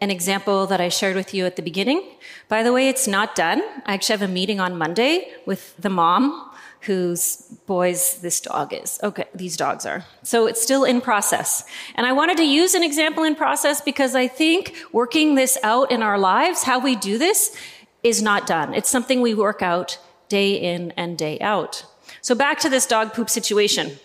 an 0.00 0.10
example 0.10 0.66
that 0.66 0.80
I 0.80 0.88
shared 0.88 1.16
with 1.16 1.32
you 1.32 1.46
at 1.46 1.56
the 1.56 1.62
beginning. 1.62 2.02
By 2.48 2.62
the 2.62 2.72
way, 2.72 2.88
it's 2.88 3.06
not 3.06 3.34
done. 3.34 3.62
I 3.86 3.94
actually 3.94 4.14
have 4.18 4.28
a 4.28 4.32
meeting 4.32 4.60
on 4.60 4.76
Monday 4.76 5.32
with 5.46 5.76
the 5.78 5.88
mom 5.88 6.50
whose 6.80 7.36
boys 7.66 8.18
this 8.20 8.40
dog 8.40 8.72
is. 8.72 9.00
Okay, 9.02 9.24
these 9.34 9.56
dogs 9.56 9.84
are. 9.86 10.04
So 10.22 10.46
it's 10.46 10.62
still 10.62 10.84
in 10.84 11.00
process. 11.00 11.64
And 11.96 12.06
I 12.06 12.12
wanted 12.12 12.36
to 12.36 12.44
use 12.44 12.74
an 12.74 12.82
example 12.82 13.24
in 13.24 13.34
process 13.34 13.80
because 13.80 14.14
I 14.14 14.28
think 14.28 14.74
working 14.92 15.34
this 15.34 15.58
out 15.62 15.90
in 15.90 16.02
our 16.02 16.18
lives, 16.18 16.62
how 16.62 16.78
we 16.78 16.94
do 16.94 17.18
this, 17.18 17.56
is 18.02 18.22
not 18.22 18.46
done. 18.46 18.72
It's 18.74 18.88
something 18.88 19.20
we 19.20 19.34
work 19.34 19.62
out 19.62 19.98
day 20.28 20.54
in 20.54 20.92
and 20.92 21.18
day 21.18 21.40
out. 21.40 21.84
So 22.20 22.34
back 22.34 22.60
to 22.60 22.68
this 22.68 22.86
dog 22.86 23.14
poop 23.14 23.30
situation. 23.30 23.98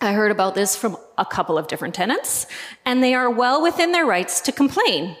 I 0.00 0.12
heard 0.12 0.32
about 0.32 0.56
this 0.56 0.74
from 0.74 0.96
a 1.22 1.26
couple 1.26 1.56
of 1.56 1.68
different 1.68 1.94
tenants, 1.94 2.46
and 2.84 3.02
they 3.02 3.14
are 3.14 3.30
well 3.30 3.62
within 3.62 3.92
their 3.92 4.04
rights 4.04 4.40
to 4.42 4.52
complain. 4.52 5.16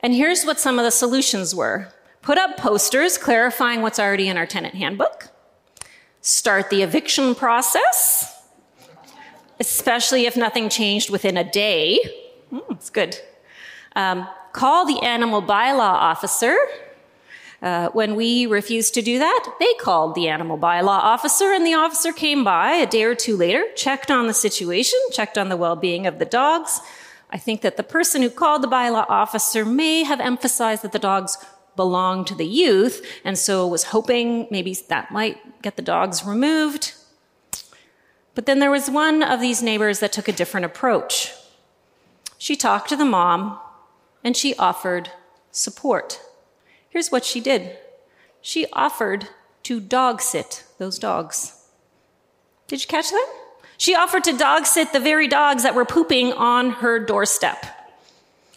And 0.00 0.14
here's 0.14 0.44
what 0.44 0.58
some 0.58 0.78
of 0.78 0.84
the 0.84 0.90
solutions 0.90 1.54
were. 1.54 1.88
Put 2.20 2.38
up 2.38 2.56
posters 2.56 3.16
clarifying 3.18 3.82
what's 3.82 3.98
already 3.98 4.28
in 4.28 4.36
our 4.36 4.46
tenant 4.46 4.74
handbook. 4.74 5.28
Start 6.20 6.70
the 6.70 6.82
eviction 6.82 7.34
process, 7.34 8.42
especially 9.60 10.26
if 10.26 10.36
nothing 10.36 10.68
changed 10.68 11.10
within 11.10 11.36
a 11.36 11.44
day. 11.44 12.00
Mm, 12.50 12.62
it's 12.70 12.90
good. 12.90 13.18
Um, 13.94 14.26
call 14.52 14.86
the 14.86 15.00
animal 15.02 15.42
bylaw 15.42 15.80
officer 15.80 16.56
Uh, 17.64 17.88
when 17.92 18.14
we 18.14 18.44
refused 18.44 18.92
to 18.92 19.00
do 19.00 19.18
that, 19.18 19.54
they 19.58 19.72
called 19.80 20.14
the 20.14 20.28
animal 20.28 20.58
bylaw 20.58 20.98
officer, 20.98 21.50
and 21.50 21.64
the 21.64 21.72
officer 21.72 22.12
came 22.12 22.44
by 22.44 22.72
a 22.72 22.86
day 22.86 23.04
or 23.04 23.14
two 23.14 23.38
later, 23.38 23.64
checked 23.74 24.10
on 24.10 24.26
the 24.26 24.34
situation, 24.34 24.98
checked 25.10 25.38
on 25.38 25.48
the 25.48 25.56
well 25.56 25.74
being 25.74 26.06
of 26.06 26.18
the 26.18 26.26
dogs. 26.26 26.82
I 27.30 27.38
think 27.38 27.62
that 27.62 27.78
the 27.78 27.82
person 27.82 28.20
who 28.20 28.28
called 28.28 28.62
the 28.62 28.68
bylaw 28.68 29.06
officer 29.08 29.64
may 29.64 30.02
have 30.02 30.20
emphasized 30.20 30.82
that 30.82 30.92
the 30.92 30.98
dogs 30.98 31.38
belonged 31.74 32.26
to 32.26 32.34
the 32.34 32.44
youth, 32.44 33.02
and 33.24 33.38
so 33.38 33.66
was 33.66 33.84
hoping 33.84 34.46
maybe 34.50 34.76
that 34.90 35.10
might 35.10 35.62
get 35.62 35.76
the 35.76 35.82
dogs 35.82 36.22
removed. 36.22 36.92
But 38.34 38.44
then 38.44 38.58
there 38.58 38.70
was 38.70 38.90
one 38.90 39.22
of 39.22 39.40
these 39.40 39.62
neighbors 39.62 40.00
that 40.00 40.12
took 40.12 40.28
a 40.28 40.32
different 40.32 40.66
approach. 40.66 41.32
She 42.36 42.56
talked 42.56 42.90
to 42.90 42.96
the 42.96 43.06
mom 43.06 43.58
and 44.22 44.36
she 44.36 44.54
offered 44.56 45.12
support. 45.50 46.20
Here's 46.94 47.10
what 47.10 47.24
she 47.24 47.40
did 47.40 47.76
she 48.40 48.66
offered 48.72 49.28
to 49.64 49.80
dog 49.80 50.20
sit 50.20 50.64
those 50.78 50.96
dogs. 50.96 51.60
Did 52.68 52.82
you 52.82 52.86
catch 52.86 53.10
that? 53.10 53.34
She 53.76 53.96
offered 53.96 54.22
to 54.24 54.38
dog 54.38 54.64
sit 54.64 54.92
the 54.92 55.00
very 55.00 55.26
dogs 55.26 55.64
that 55.64 55.74
were 55.74 55.84
pooping 55.84 56.32
on 56.34 56.70
her 56.70 57.04
doorstep. 57.04 57.66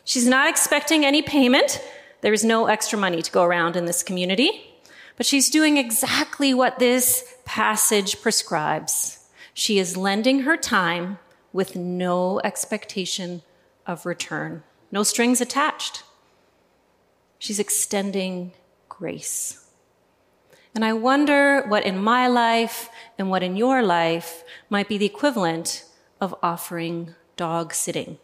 She's 0.06 0.28
not 0.28 0.50
expecting 0.50 1.04
any 1.04 1.24
payment. 1.24 1.82
There 2.22 2.32
is 2.32 2.46
no 2.46 2.68
extra 2.68 3.00
money 3.00 3.24
to 3.24 3.32
go 3.32 3.44
around 3.44 3.76
in 3.76 3.86
this 3.86 4.04
community. 4.04 4.52
But 5.16 5.26
she's 5.26 5.50
doing 5.50 5.78
exactly 5.78 6.54
what 6.54 6.78
this 6.78 7.36
passage 7.44 8.22
prescribes. 8.22 9.28
She 9.56 9.80
is 9.80 9.98
lending 9.98 10.42
her 10.42 10.58
time 10.58 11.18
with 11.52 11.76
no 11.76 12.40
expectation 12.44 13.42
of 13.88 14.06
return, 14.06 14.62
no 14.92 15.02
strings 15.02 15.42
attached. 15.42 16.04
She's 17.40 17.60
extending 17.60 18.54
grace. 18.90 19.64
And 20.74 20.86
I 20.86 20.94
wonder 20.94 21.64
what 21.68 21.86
in 21.86 21.98
my 21.98 22.28
life 22.28 22.90
and 23.18 23.30
what 23.30 23.44
in 23.44 23.56
your 23.56 23.82
life 23.82 24.44
might 24.70 24.88
be 24.88 24.98
the 24.98 25.06
equivalent 25.06 25.86
of 26.22 26.36
offering 26.44 27.16
dog 27.36 27.74
sitting. 27.74 28.18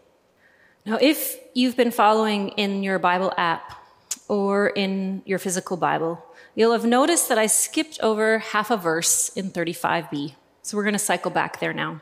Now, 0.85 0.97
if 1.01 1.37
you've 1.53 1.77
been 1.77 1.91
following 1.91 2.49
in 2.49 2.83
your 2.83 2.99
Bible 2.99 3.33
app 3.37 3.81
or 4.27 4.67
in 4.67 5.21
your 5.25 5.39
physical 5.39 5.77
Bible, 5.77 6.23
you'll 6.55 6.73
have 6.73 6.85
noticed 6.85 7.29
that 7.29 7.37
I 7.37 7.47
skipped 7.47 7.99
over 8.01 8.39
half 8.39 8.69
a 8.69 8.77
verse 8.77 9.29
in 9.29 9.49
35b. 9.51 10.35
So 10.61 10.77
we're 10.77 10.83
going 10.83 10.93
to 10.93 10.99
cycle 10.99 11.31
back 11.31 11.59
there 11.59 11.73
now. 11.73 12.01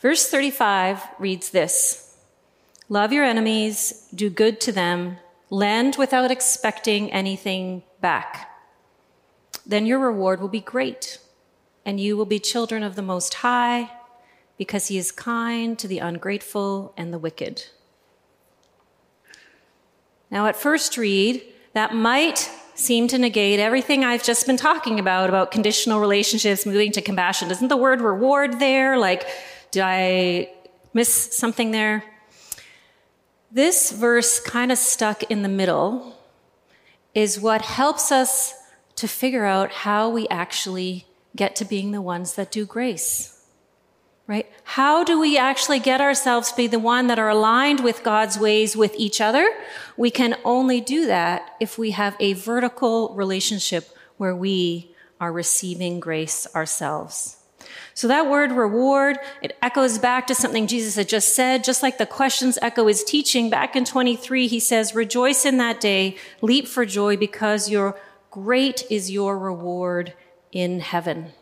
Verse 0.00 0.28
35 0.28 1.02
reads 1.18 1.50
this 1.50 2.16
Love 2.88 3.12
your 3.12 3.24
enemies, 3.24 4.08
do 4.14 4.30
good 4.30 4.60
to 4.62 4.72
them, 4.72 5.18
lend 5.50 5.96
without 5.96 6.30
expecting 6.30 7.12
anything 7.12 7.82
back. 8.00 8.50
Then 9.64 9.86
your 9.86 9.98
reward 9.98 10.40
will 10.40 10.48
be 10.48 10.60
great, 10.60 11.18
and 11.84 12.00
you 12.00 12.16
will 12.16 12.26
be 12.26 12.38
children 12.38 12.82
of 12.82 12.96
the 12.96 13.02
Most 13.02 13.34
High, 13.34 13.90
because 14.58 14.88
He 14.88 14.98
is 14.98 15.12
kind 15.12 15.78
to 15.78 15.86
the 15.86 15.98
ungrateful 15.98 16.94
and 16.96 17.12
the 17.12 17.18
wicked. 17.18 17.66
Now, 20.30 20.46
at 20.46 20.56
first 20.56 20.96
read, 20.96 21.42
that 21.74 21.94
might 21.94 22.50
seem 22.74 23.08
to 23.08 23.18
negate 23.18 23.60
everything 23.60 24.04
I've 24.04 24.22
just 24.22 24.46
been 24.46 24.56
talking 24.56 24.98
about, 24.98 25.28
about 25.28 25.50
conditional 25.50 26.00
relationships 26.00 26.66
moving 26.66 26.92
to 26.92 27.00
compassion. 27.00 27.50
Isn't 27.50 27.68
the 27.68 27.76
word 27.76 28.00
reward 28.00 28.58
there? 28.58 28.98
Like, 28.98 29.26
did 29.70 29.82
I 29.84 30.50
miss 30.92 31.36
something 31.36 31.70
there? 31.70 32.04
This 33.56 33.90
verse, 33.90 34.38
kind 34.38 34.70
of 34.70 34.76
stuck 34.76 35.22
in 35.30 35.40
the 35.40 35.48
middle, 35.48 36.14
is 37.14 37.40
what 37.40 37.62
helps 37.62 38.12
us 38.12 38.52
to 38.96 39.08
figure 39.08 39.46
out 39.46 39.70
how 39.70 40.10
we 40.10 40.28
actually 40.28 41.06
get 41.34 41.56
to 41.56 41.64
being 41.64 41.90
the 41.92 42.02
ones 42.02 42.34
that 42.34 42.52
do 42.52 42.66
grace 42.66 43.32
right? 44.26 44.50
How 44.64 45.04
do 45.04 45.20
we 45.20 45.38
actually 45.38 45.78
get 45.78 46.00
ourselves 46.00 46.50
to 46.50 46.56
be 46.56 46.66
the 46.66 46.78
one 46.78 47.06
that 47.06 47.18
are 47.18 47.28
aligned 47.28 47.82
with 47.82 48.02
God's 48.02 48.38
ways 48.38 48.76
with 48.76 48.94
each 48.96 49.20
other? 49.20 49.48
We 49.96 50.10
can 50.10 50.36
only 50.44 50.80
do 50.80 51.06
that 51.06 51.54
if 51.60 51.78
we 51.78 51.92
have 51.92 52.16
a 52.18 52.32
vertical 52.32 53.14
relationship 53.14 53.88
where 54.16 54.34
we 54.34 54.94
are 55.20 55.32
receiving 55.32 56.00
grace 56.00 56.46
ourselves. 56.54 57.36
So 57.94 58.08
that 58.08 58.28
word 58.28 58.52
reward, 58.52 59.18
it 59.42 59.56
echoes 59.62 59.98
back 59.98 60.26
to 60.26 60.34
something 60.34 60.66
Jesus 60.66 60.96
had 60.96 61.08
just 61.08 61.34
said, 61.34 61.64
just 61.64 61.82
like 61.82 61.98
the 61.98 62.06
questions 62.06 62.58
echo 62.62 62.86
his 62.86 63.04
teaching 63.04 63.50
back 63.50 63.76
in 63.76 63.84
23. 63.84 64.46
He 64.46 64.60
says, 64.60 64.94
rejoice 64.94 65.44
in 65.44 65.58
that 65.58 65.80
day, 65.80 66.16
leap 66.42 66.68
for 66.68 66.84
joy 66.84 67.16
because 67.16 67.70
your 67.70 67.98
great 68.30 68.84
is 68.90 69.10
your 69.10 69.38
reward 69.38 70.12
in 70.52 70.80
heaven. 70.80 71.32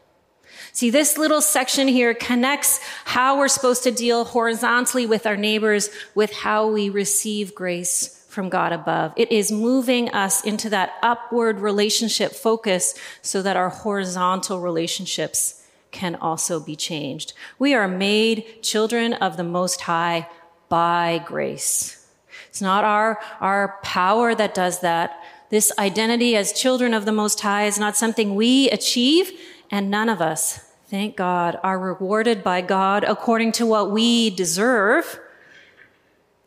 See, 0.73 0.90
this 0.90 1.18
little 1.18 1.40
section 1.40 1.88
here 1.88 2.14
connects 2.14 2.81
how 3.05 3.38
we're 3.38 3.49
supposed 3.49 3.83
to 3.85 3.90
deal 3.90 4.25
horizontally 4.25 5.07
with 5.07 5.27
our 5.27 5.37
neighbors 5.37 5.90
with 6.14 6.33
how 6.33 6.68
we 6.68 6.88
receive 6.88 7.55
grace 7.55 8.25
from 8.29 8.49
God 8.49 8.73
above. 8.73 9.12
It 9.16 9.31
is 9.31 9.53
moving 9.53 10.11
us 10.11 10.44
into 10.44 10.68
that 10.70 10.94
upward 11.03 11.61
relationship 11.61 12.33
focus 12.33 12.94
so 13.23 13.42
that 13.42 13.57
our 13.57 13.68
horizontal 13.68 14.61
relationships 14.61 15.63
can 15.95 16.17
also 16.17 16.61
be 16.61 16.77
changed. 16.77 17.33
We 17.59 17.73
are 17.73 17.89
made 17.89 18.63
children 18.63 19.15
of 19.15 19.39
the 19.39 19.45
Most 19.45 19.81
High 19.83 20.29
by 20.69 21.23
grace. 21.25 22.07
It's 22.49 22.61
not 22.61 22.85
our, 22.85 23.19
our 23.41 23.79
power 23.83 24.35
that 24.35 24.55
does 24.55 24.81
that. 24.81 25.23
This 25.49 25.73
identity 25.79 26.37
as 26.37 26.53
children 26.53 26.93
of 26.93 27.05
the 27.05 27.13
Most 27.13 27.41
High 27.41 27.65
is 27.65 27.79
not 27.79 27.97
something 27.97 28.35
we 28.35 28.69
achieve, 28.71 29.33
and 29.71 29.91
none 29.91 30.09
of 30.09 30.21
us, 30.21 30.73
thank 30.89 31.17
God, 31.17 31.59
are 31.63 31.79
rewarded 31.79 32.43
by 32.43 32.61
God 32.61 33.05
according 33.05 33.53
to 33.53 33.67
what 33.67 33.91
we 33.91 34.31
deserve. 34.31 35.21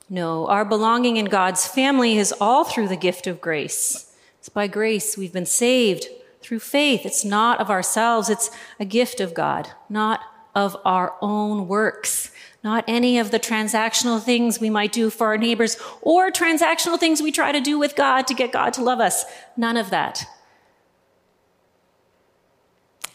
No, 0.10 0.48
our 0.48 0.66
belonging 0.66 1.18
in 1.18 1.26
God's 1.26 1.66
family 1.66 2.18
is 2.18 2.34
all 2.40 2.64
through 2.64 2.90
the 2.90 2.96
gift 2.98 3.28
of 3.28 3.42
grace. 3.42 4.14
It's 4.40 4.50
by 4.50 4.68
grace 4.68 5.18
we've 5.18 5.34
been 5.34 5.46
saved 5.46 6.08
through 6.48 6.60
faith. 6.60 7.06
It's 7.06 7.26
not 7.26 7.60
of 7.60 7.70
ourselves, 7.70 8.30
it's 8.30 8.50
a 8.80 8.86
gift 8.86 9.20
of 9.20 9.34
God, 9.34 9.70
not 9.90 10.22
of 10.56 10.78
our 10.86 11.16
own 11.22 11.68
works, 11.68 12.32
not 12.64 12.86
any 12.88 13.20
of 13.20 13.32
the 13.32 13.40
transactional 13.40 14.24
things 14.24 14.58
we 14.58 14.70
might 14.70 14.94
do 14.94 15.10
for 15.10 15.28
our 15.28 15.38
neighbors 15.38 15.78
or 16.02 16.32
transactional 16.32 16.98
things 16.98 17.22
we 17.22 17.34
try 17.34 17.52
to 17.52 17.60
do 17.60 17.78
with 17.78 17.98
God 17.98 18.28
to 18.28 18.34
get 18.34 18.54
God 18.54 18.72
to 18.74 18.82
love 18.82 19.02
us. 19.02 19.26
None 19.58 19.76
of 19.76 19.90
that. 19.90 20.26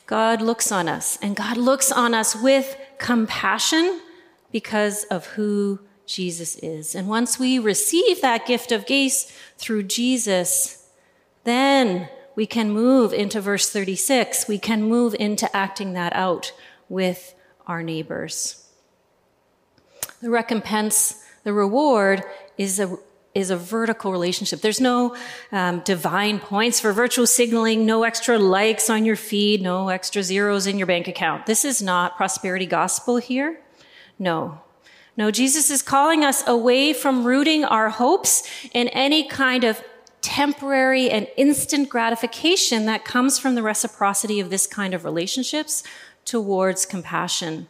God 0.05 0.43
looks 0.43 0.71
on 0.71 0.87
us, 0.87 1.19
and 1.23 1.35
God 1.35 1.57
looks 1.57 1.91
on 1.91 2.13
us 2.13 2.37
with 2.37 2.77
compassion 2.99 4.03
because 4.51 5.05
of 5.05 5.25
who 5.25 5.81
Jesus 6.05 6.57
is. 6.57 6.95
And 6.95 7.09
once 7.09 7.39
we 7.39 7.59
receive 7.59 8.21
that 8.21 8.47
gift 8.47 8.73
of 8.73 8.85
grace 8.85 9.35
through 9.57 9.85
Jesus, 9.85 10.87
then 11.45 12.11
we 12.35 12.47
can 12.47 12.71
move 12.71 13.13
into 13.13 13.41
verse 13.41 13.71
36. 13.71 14.49
We 14.49 14.59
can 14.59 14.83
move 14.83 15.15
into 15.19 15.55
acting 15.55 15.93
that 15.93 16.15
out 16.15 16.53
with 16.89 17.35
our 17.67 17.83
neighbors. 17.83 18.67
The 20.21 20.31
recompense, 20.31 21.25
the 21.45 21.53
reward 21.53 22.23
is 22.57 22.79
a 22.81 22.97
is 23.35 23.51
a 23.51 23.57
vertical 23.57 24.13
relationship. 24.13 24.61
There's 24.61 24.81
no 24.81 25.17
um, 25.53 25.81
divine 25.81 26.39
points 26.39 26.81
for 26.81 26.93
virtual 26.93 27.27
signaling, 27.27 27.87
no 27.87 28.03
extra 28.03 28.39
likes 28.39 28.91
on 28.91 29.07
your 29.07 29.17
feed, 29.17 29.63
no 29.63 29.89
extra 29.89 30.23
zeros 30.23 30.67
in 30.67 30.77
your 30.77 30.87
bank 30.87 31.09
account. 31.09 31.47
This 31.47 31.65
is 31.65 31.81
not 31.81 32.17
prosperity 32.17 32.67
gospel 32.67 33.17
here. 33.17 33.61
No. 34.19 34.61
No, 35.17 35.31
Jesus 35.31 35.71
is 35.71 35.83
calling 35.83 36.25
us 36.25 36.47
away 36.47 36.93
from 36.93 37.25
rooting 37.25 37.65
our 37.65 37.91
hopes 37.91 38.43
in 38.73 38.89
any 38.89 39.25
kind 39.25 39.65
of 39.65 39.83
temporary 40.23 41.11
and 41.11 41.27
instant 41.37 41.89
gratification 41.89 42.87
that 42.87 43.05
comes 43.05 43.39
from 43.39 43.55
the 43.55 43.63
reciprocity 43.63 44.41
of 44.41 44.49
this 44.49 44.67
kind 44.67 44.95
of 44.95 45.05
relationships 45.05 45.83
towards 46.25 46.87
compassion. 46.87 47.69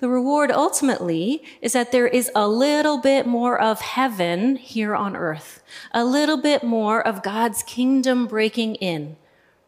The 0.00 0.08
reward 0.08 0.50
ultimately 0.50 1.44
is 1.60 1.74
that 1.74 1.92
there 1.92 2.08
is 2.08 2.28
a 2.34 2.48
little 2.48 2.98
bit 2.98 3.24
more 3.24 3.60
of 3.60 3.80
heaven 3.80 4.56
here 4.56 4.96
on 4.96 5.14
earth, 5.14 5.62
a 5.92 6.04
little 6.04 6.38
bit 6.38 6.64
more 6.64 7.06
of 7.06 7.22
God's 7.22 7.62
kingdom 7.62 8.26
breaking 8.26 8.74
in 8.76 9.16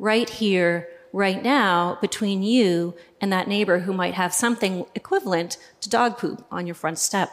right 0.00 0.28
here, 0.28 0.88
right 1.12 1.40
now, 1.40 1.98
between 2.00 2.42
you 2.42 2.96
and 3.20 3.32
that 3.32 3.46
neighbor 3.46 3.80
who 3.80 3.92
might 3.92 4.14
have 4.14 4.34
something 4.34 4.86
equivalent 4.96 5.56
to 5.80 5.88
dog 5.88 6.18
poop 6.18 6.44
on 6.50 6.66
your 6.66 6.74
front 6.74 6.98
step. 6.98 7.30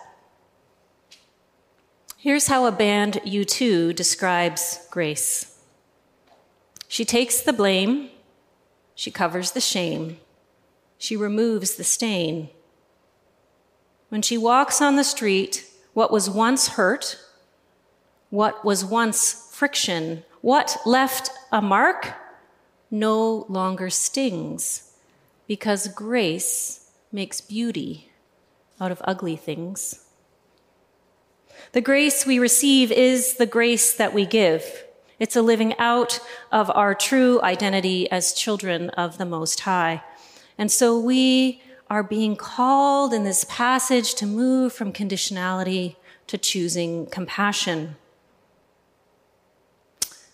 Here's 2.24 2.46
how 2.46 2.68
a 2.68 2.72
band 2.72 3.16
U2 3.26 3.96
describes 3.96 4.86
grace. 4.92 5.58
She 6.88 7.04
takes 7.04 7.42
the 7.42 7.52
blame, 7.52 8.12
she 8.94 9.10
covers 9.10 9.54
the 9.54 9.60
shame, 9.60 10.18
she 11.00 11.18
removes 11.18 11.74
the 11.74 11.84
stain. 11.84 12.52
When 14.10 14.22
she 14.22 14.38
walks 14.38 14.84
on 14.84 14.98
the 14.98 15.04
street, 15.04 15.66
what 15.94 16.12
was 16.12 16.30
once 16.30 16.68
hurt, 16.68 17.18
what 18.30 18.64
was 18.64 18.86
once 18.86 19.50
friction 19.52 20.24
What 20.42 20.78
left 20.86 21.32
a 21.52 21.60
mark 21.60 22.14
no 22.92 23.48
longer 23.50 23.90
stings 23.90 24.92
because 25.48 25.88
grace 25.88 26.92
makes 27.12 27.42
beauty 27.42 28.12
out 28.80 28.92
of 28.92 29.02
ugly 29.06 29.36
things. 29.36 30.01
The 31.74 31.82
grace 31.82 32.26
we 32.26 32.38
receive 32.38 32.92
is 32.92 33.36
the 33.36 33.46
grace 33.46 33.94
that 33.94 34.14
we 34.14 34.26
give. 34.26 34.84
It's 35.20 35.38
a 35.38 35.42
living 35.42 35.74
out 35.78 36.20
of 36.52 36.70
our 36.72 36.94
true 36.94 37.42
identity 37.42 38.12
as 38.12 38.34
children 38.34 38.90
of 38.92 39.18
the 39.18 39.26
Most 39.26 39.62
High. 39.62 40.04
And 40.58 40.70
so 40.70 41.00
we 41.00 41.62
are 41.90 42.04
being 42.04 42.36
called 42.36 43.14
in 43.14 43.24
this 43.24 43.46
passage 43.48 44.16
to 44.16 44.26
move 44.26 44.74
from 44.74 44.92
conditionality 44.92 45.96
to 46.28 46.38
choosing 46.38 47.06
compassion. 47.06 47.96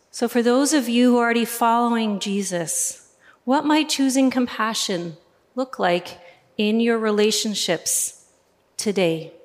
So, 0.10 0.28
for 0.28 0.42
those 0.42 0.74
of 0.74 0.90
you 0.90 1.12
who 1.12 1.18
are 1.18 1.26
already 1.26 1.46
following 1.46 2.20
Jesus, 2.20 3.14
what 3.44 3.64
might 3.64 3.90
choosing 3.90 4.32
compassion 4.32 5.18
look 5.54 5.78
like 5.78 6.20
in 6.58 6.80
your 6.80 6.98
relationships 6.98 8.26
today? 8.76 9.37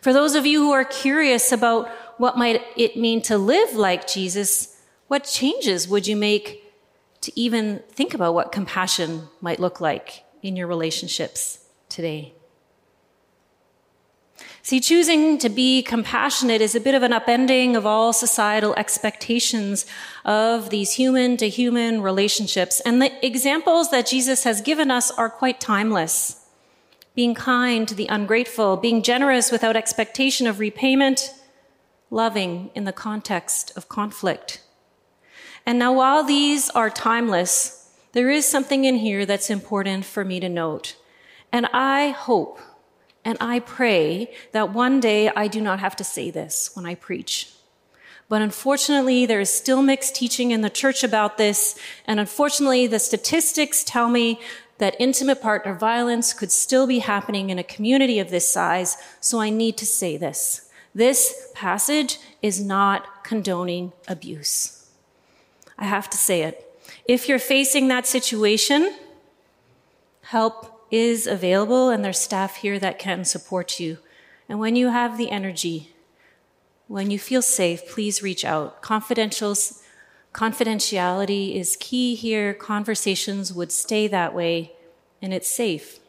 For 0.00 0.12
those 0.12 0.34
of 0.34 0.46
you 0.46 0.60
who 0.60 0.72
are 0.72 0.84
curious 0.84 1.52
about 1.52 1.88
what 2.18 2.38
might 2.38 2.62
it 2.76 2.96
mean 2.96 3.22
to 3.22 3.38
live 3.38 3.74
like 3.74 4.06
Jesus, 4.06 4.76
what 5.08 5.24
changes 5.24 5.88
would 5.88 6.06
you 6.06 6.16
make 6.16 6.64
to 7.22 7.38
even 7.38 7.82
think 7.90 8.14
about 8.14 8.34
what 8.34 8.52
compassion 8.52 9.28
might 9.40 9.60
look 9.60 9.80
like 9.80 10.24
in 10.42 10.56
your 10.56 10.66
relationships 10.66 11.66
today? 11.88 12.32
See, 14.62 14.80
choosing 14.80 15.38
to 15.38 15.48
be 15.48 15.82
compassionate 15.82 16.60
is 16.60 16.74
a 16.74 16.80
bit 16.80 16.94
of 16.94 17.02
an 17.02 17.12
upending 17.12 17.76
of 17.76 17.86
all 17.86 18.12
societal 18.12 18.74
expectations 18.74 19.86
of 20.24 20.68
these 20.68 20.92
human 20.92 21.36
to 21.38 21.48
human 21.48 22.02
relationships. 22.02 22.80
And 22.80 23.00
the 23.00 23.26
examples 23.26 23.90
that 23.90 24.06
Jesus 24.06 24.44
has 24.44 24.60
given 24.60 24.90
us 24.90 25.10
are 25.12 25.30
quite 25.30 25.60
timeless. 25.60 26.39
Being 27.20 27.34
kind 27.34 27.86
to 27.86 27.94
the 27.94 28.06
ungrateful, 28.08 28.78
being 28.78 29.02
generous 29.02 29.52
without 29.52 29.76
expectation 29.76 30.46
of 30.46 30.58
repayment, 30.58 31.34
loving 32.08 32.70
in 32.74 32.84
the 32.84 32.94
context 32.94 33.76
of 33.76 33.90
conflict. 33.90 34.62
And 35.66 35.78
now, 35.78 35.92
while 35.92 36.24
these 36.24 36.70
are 36.70 36.88
timeless, 36.88 37.92
there 38.12 38.30
is 38.30 38.48
something 38.48 38.86
in 38.86 38.96
here 38.96 39.26
that's 39.26 39.50
important 39.50 40.06
for 40.06 40.24
me 40.24 40.40
to 40.40 40.48
note. 40.48 40.96
And 41.52 41.66
I 41.74 42.08
hope 42.08 42.58
and 43.22 43.36
I 43.38 43.60
pray 43.60 44.32
that 44.52 44.72
one 44.72 44.98
day 44.98 45.28
I 45.28 45.46
do 45.46 45.60
not 45.60 45.78
have 45.78 45.96
to 45.96 46.04
say 46.04 46.30
this 46.30 46.70
when 46.72 46.86
I 46.86 46.94
preach. 46.94 47.52
But 48.30 48.40
unfortunately, 48.40 49.26
there 49.26 49.42
is 49.42 49.52
still 49.52 49.82
mixed 49.82 50.14
teaching 50.14 50.52
in 50.52 50.62
the 50.62 50.70
church 50.70 51.04
about 51.04 51.36
this. 51.36 51.78
And 52.06 52.18
unfortunately, 52.18 52.86
the 52.86 52.98
statistics 52.98 53.84
tell 53.84 54.08
me 54.08 54.40
that 54.80 54.96
intimate 54.98 55.40
partner 55.40 55.74
violence 55.74 56.32
could 56.32 56.50
still 56.50 56.86
be 56.86 56.98
happening 56.98 57.50
in 57.50 57.58
a 57.58 57.64
community 57.64 58.18
of 58.18 58.30
this 58.30 58.48
size. 58.48 58.96
So 59.20 59.38
I 59.40 59.50
need 59.50 59.76
to 59.76 59.86
say 59.86 60.16
this. 60.16 60.68
This 60.94 61.52
passage 61.54 62.18
is 62.42 62.60
not 62.64 63.22
condoning 63.22 63.92
abuse. 64.08 64.88
I 65.78 65.84
have 65.84 66.10
to 66.10 66.16
say 66.16 66.42
it. 66.42 66.66
If 67.04 67.28
you're 67.28 67.38
facing 67.38 67.88
that 67.88 68.06
situation, 68.06 68.96
help 70.22 70.86
is 70.90 71.26
available 71.26 71.90
and 71.90 72.04
there's 72.04 72.18
staff 72.18 72.56
here 72.56 72.78
that 72.78 72.98
can 72.98 73.24
support 73.24 73.78
you. 73.78 73.98
And 74.48 74.58
when 74.58 74.74
you 74.74 74.88
have 74.88 75.16
the 75.16 75.30
energy, 75.30 75.92
when 76.88 77.10
you 77.10 77.18
feel 77.18 77.42
safe, 77.42 77.88
please 77.88 78.22
reach 78.22 78.44
out. 78.44 78.82
Confidentials, 78.82 79.82
confidentiality 80.32 81.56
is 81.56 81.76
key 81.76 82.14
here. 82.14 82.54
Conversations 82.54 83.52
would 83.52 83.72
stay 83.72 84.06
that 84.08 84.34
way, 84.34 84.72
and 85.20 85.34
it's 85.34 85.48
safe. 85.48 86.00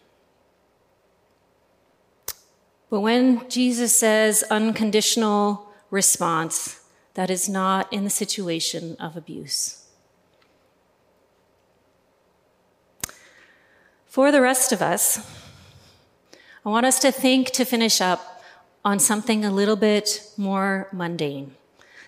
But 2.90 3.00
when 3.00 3.50
Jesus 3.50 3.98
says 3.98 4.44
unconditional 4.52 5.72
response, 5.90 6.82
that 7.14 7.30
is 7.30 7.48
not 7.50 7.92
in 7.92 8.04
the 8.04 8.10
situation 8.10 8.96
of 9.00 9.16
abuse. 9.16 9.86
For 14.08 14.32
the 14.32 14.42
rest 14.42 14.74
of 14.74 14.82
us, 14.82 15.26
I 16.66 16.70
want 16.70 16.86
us 16.86 17.00
to 17.00 17.12
think 17.12 17.52
to 17.52 17.64
finish 17.64 18.02
up 18.02 18.44
on 18.84 19.00
something 19.00 19.46
a 19.46 19.52
little 19.52 19.78
bit 19.78 20.32
more 20.36 20.90
mundane. 20.92 21.56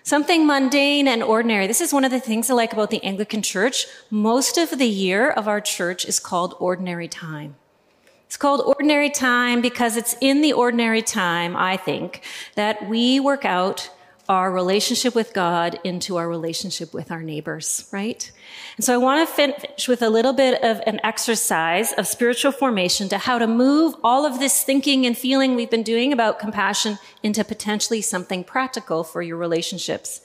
Something 0.06 0.46
mundane 0.46 1.08
and 1.08 1.22
ordinary. 1.22 1.66
This 1.66 1.80
is 1.80 1.90
one 1.90 2.04
of 2.04 2.10
the 2.10 2.20
things 2.20 2.50
I 2.50 2.52
like 2.54 2.74
about 2.74 2.90
the 2.90 3.02
Anglican 3.02 3.40
Church. 3.40 3.86
Most 4.10 4.58
of 4.58 4.78
the 4.78 4.86
year 4.86 5.30
of 5.30 5.48
our 5.48 5.62
church 5.62 6.04
is 6.04 6.20
called 6.20 6.54
ordinary 6.60 7.08
time. 7.08 7.56
It's 8.26 8.36
called 8.36 8.60
ordinary 8.60 9.08
time 9.08 9.62
because 9.62 9.96
it's 9.96 10.14
in 10.20 10.42
the 10.42 10.52
ordinary 10.52 11.00
time, 11.00 11.56
I 11.56 11.78
think, 11.78 12.22
that 12.54 12.86
we 12.86 13.18
work 13.18 13.46
out 13.46 13.88
our 14.28 14.50
relationship 14.50 15.14
with 15.14 15.32
God 15.34 15.78
into 15.84 16.16
our 16.16 16.28
relationship 16.28 16.94
with 16.94 17.10
our 17.10 17.22
neighbors, 17.22 17.88
right? 17.92 18.30
And 18.76 18.84
so 18.84 18.94
I 18.94 18.96
want 18.96 19.28
to 19.28 19.34
finish 19.34 19.86
with 19.86 20.02
a 20.02 20.08
little 20.08 20.32
bit 20.32 20.62
of 20.62 20.80
an 20.86 21.00
exercise 21.04 21.92
of 21.92 22.06
spiritual 22.06 22.52
formation 22.52 23.08
to 23.10 23.18
how 23.18 23.38
to 23.38 23.46
move 23.46 23.94
all 24.02 24.24
of 24.24 24.38
this 24.38 24.62
thinking 24.62 25.04
and 25.04 25.16
feeling 25.16 25.54
we've 25.54 25.70
been 25.70 25.82
doing 25.82 26.12
about 26.12 26.38
compassion 26.38 26.98
into 27.22 27.44
potentially 27.44 28.00
something 28.00 28.44
practical 28.44 29.04
for 29.04 29.20
your 29.20 29.36
relationships. 29.36 30.22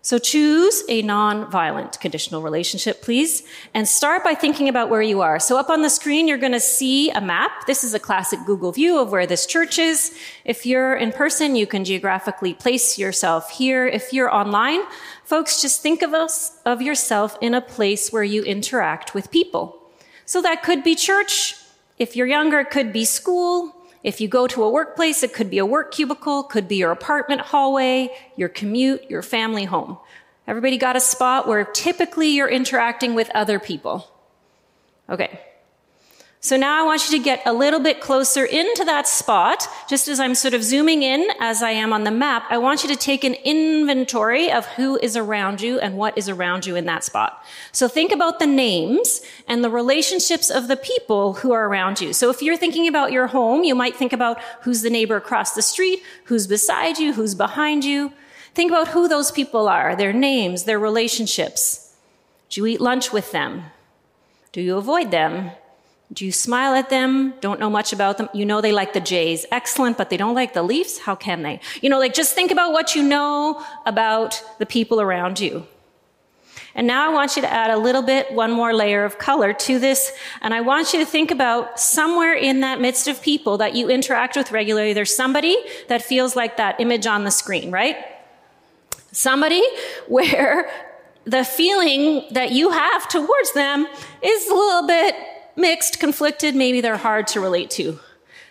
So 0.00 0.18
choose 0.18 0.84
a 0.88 1.02
non-violent 1.02 2.00
conditional 2.00 2.40
relationship, 2.40 3.02
please, 3.02 3.42
and 3.74 3.86
start 3.86 4.22
by 4.24 4.34
thinking 4.34 4.68
about 4.68 4.88
where 4.88 5.02
you 5.02 5.20
are. 5.20 5.38
So 5.38 5.58
up 5.58 5.68
on 5.68 5.82
the 5.82 5.90
screen, 5.90 6.28
you're 6.28 6.38
going 6.38 6.52
to 6.52 6.60
see 6.60 7.10
a 7.10 7.20
map. 7.20 7.66
This 7.66 7.84
is 7.84 7.94
a 7.94 7.98
classic 7.98 8.38
Google 8.46 8.72
view 8.72 8.98
of 8.98 9.10
where 9.10 9.26
this 9.26 9.44
church 9.44 9.78
is. 9.78 10.16
If 10.44 10.64
you're 10.64 10.94
in 10.94 11.12
person, 11.12 11.56
you 11.56 11.66
can 11.66 11.84
geographically 11.84 12.54
place 12.54 12.96
yourself 12.96 13.50
here. 13.50 13.86
If 13.86 14.12
you're 14.12 14.32
online, 14.32 14.80
folks, 15.24 15.60
just 15.60 15.82
think 15.82 16.00
of 16.00 16.14
us, 16.14 16.58
of 16.64 16.80
yourself 16.80 17.36
in 17.40 17.52
a 17.52 17.60
place 17.60 18.10
where 18.12 18.24
you 18.24 18.42
interact 18.44 19.14
with 19.14 19.30
people. 19.30 19.82
So 20.24 20.40
that 20.42 20.62
could 20.62 20.84
be 20.84 20.94
church. 20.94 21.56
If 21.98 22.14
you're 22.14 22.26
younger, 22.26 22.60
it 22.60 22.70
could 22.70 22.92
be 22.92 23.04
school. 23.04 23.74
If 24.02 24.20
you 24.20 24.28
go 24.28 24.46
to 24.46 24.62
a 24.62 24.70
workplace, 24.70 25.22
it 25.22 25.32
could 25.32 25.50
be 25.50 25.58
a 25.58 25.66
work 25.66 25.92
cubicle, 25.92 26.44
could 26.44 26.68
be 26.68 26.76
your 26.76 26.92
apartment 26.92 27.40
hallway, 27.40 28.10
your 28.36 28.48
commute, 28.48 29.10
your 29.10 29.22
family 29.22 29.64
home. 29.64 29.98
Everybody 30.46 30.78
got 30.78 30.96
a 30.96 31.00
spot 31.00 31.46
where 31.46 31.64
typically 31.64 32.28
you're 32.28 32.48
interacting 32.48 33.14
with 33.14 33.30
other 33.34 33.58
people. 33.58 34.10
Okay. 35.10 35.40
So 36.40 36.56
now 36.56 36.80
I 36.80 36.86
want 36.86 37.10
you 37.10 37.18
to 37.18 37.24
get 37.24 37.42
a 37.46 37.52
little 37.52 37.80
bit 37.80 38.00
closer 38.00 38.44
into 38.44 38.84
that 38.84 39.08
spot. 39.08 39.66
Just 39.88 40.06
as 40.06 40.20
I'm 40.20 40.36
sort 40.36 40.54
of 40.54 40.62
zooming 40.62 41.02
in 41.02 41.28
as 41.40 41.64
I 41.64 41.72
am 41.72 41.92
on 41.92 42.04
the 42.04 42.12
map, 42.12 42.44
I 42.48 42.58
want 42.58 42.84
you 42.84 42.88
to 42.90 42.96
take 42.96 43.24
an 43.24 43.34
inventory 43.44 44.52
of 44.52 44.64
who 44.66 44.96
is 45.02 45.16
around 45.16 45.60
you 45.60 45.80
and 45.80 45.96
what 45.96 46.16
is 46.16 46.28
around 46.28 46.64
you 46.64 46.76
in 46.76 46.86
that 46.86 47.02
spot. 47.02 47.44
So 47.72 47.88
think 47.88 48.12
about 48.12 48.38
the 48.38 48.46
names 48.46 49.20
and 49.48 49.64
the 49.64 49.70
relationships 49.70 50.48
of 50.48 50.68
the 50.68 50.76
people 50.76 51.34
who 51.34 51.50
are 51.50 51.66
around 51.66 52.00
you. 52.00 52.12
So 52.12 52.30
if 52.30 52.40
you're 52.40 52.56
thinking 52.56 52.86
about 52.86 53.10
your 53.10 53.26
home, 53.26 53.64
you 53.64 53.74
might 53.74 53.96
think 53.96 54.12
about 54.12 54.40
who's 54.62 54.82
the 54.82 54.90
neighbor 54.90 55.16
across 55.16 55.54
the 55.54 55.62
street, 55.62 56.02
who's 56.26 56.46
beside 56.46 56.98
you, 56.98 57.14
who's 57.14 57.34
behind 57.34 57.84
you. 57.84 58.12
Think 58.54 58.70
about 58.70 58.88
who 58.88 59.08
those 59.08 59.32
people 59.32 59.68
are, 59.68 59.96
their 59.96 60.12
names, 60.12 60.64
their 60.64 60.78
relationships. 60.78 61.96
Do 62.48 62.60
you 62.60 62.66
eat 62.66 62.80
lunch 62.80 63.12
with 63.12 63.32
them? 63.32 63.64
Do 64.52 64.60
you 64.60 64.76
avoid 64.76 65.10
them? 65.10 65.50
Do 66.12 66.24
you 66.24 66.32
smile 66.32 66.74
at 66.74 66.88
them? 66.88 67.34
Don't 67.40 67.60
know 67.60 67.68
much 67.68 67.92
about 67.92 68.16
them. 68.16 68.30
You 68.32 68.46
know 68.46 68.60
they 68.60 68.72
like 68.72 68.94
the 68.94 69.00
Jays. 69.00 69.44
Excellent, 69.52 69.98
but 69.98 70.08
they 70.08 70.16
don't 70.16 70.34
like 70.34 70.54
the 70.54 70.62
Leafs? 70.62 70.98
How 70.98 71.14
can 71.14 71.42
they? 71.42 71.60
You 71.82 71.90
know, 71.90 71.98
like 71.98 72.14
just 72.14 72.34
think 72.34 72.50
about 72.50 72.72
what 72.72 72.94
you 72.94 73.02
know 73.02 73.62
about 73.84 74.42
the 74.58 74.64
people 74.64 75.00
around 75.00 75.38
you. 75.38 75.66
And 76.74 76.86
now 76.86 77.10
I 77.10 77.12
want 77.12 77.36
you 77.36 77.42
to 77.42 77.52
add 77.52 77.70
a 77.70 77.76
little 77.76 78.02
bit, 78.02 78.32
one 78.32 78.52
more 78.52 78.72
layer 78.72 79.04
of 79.04 79.18
color 79.18 79.52
to 79.52 79.78
this. 79.78 80.12
And 80.40 80.54
I 80.54 80.60
want 80.60 80.92
you 80.92 81.00
to 81.00 81.04
think 81.04 81.30
about 81.30 81.78
somewhere 81.78 82.34
in 82.34 82.60
that 82.60 82.80
midst 82.80 83.08
of 83.08 83.20
people 83.20 83.58
that 83.58 83.74
you 83.74 83.90
interact 83.90 84.36
with 84.36 84.52
regularly, 84.52 84.92
there's 84.92 85.14
somebody 85.14 85.56
that 85.88 86.02
feels 86.02 86.36
like 86.36 86.56
that 86.56 86.80
image 86.80 87.06
on 87.06 87.24
the 87.24 87.30
screen, 87.30 87.70
right? 87.70 87.96
Somebody 89.12 89.62
where 90.06 90.70
the 91.24 91.44
feeling 91.44 92.26
that 92.30 92.52
you 92.52 92.70
have 92.70 93.08
towards 93.08 93.52
them 93.52 93.86
is 94.22 94.48
a 94.48 94.54
little 94.54 94.86
bit 94.86 95.14
mixed, 95.58 96.00
conflicted, 96.00 96.54
maybe 96.54 96.80
they're 96.80 96.96
hard 96.96 97.26
to 97.28 97.40
relate 97.40 97.70
to. 97.70 97.98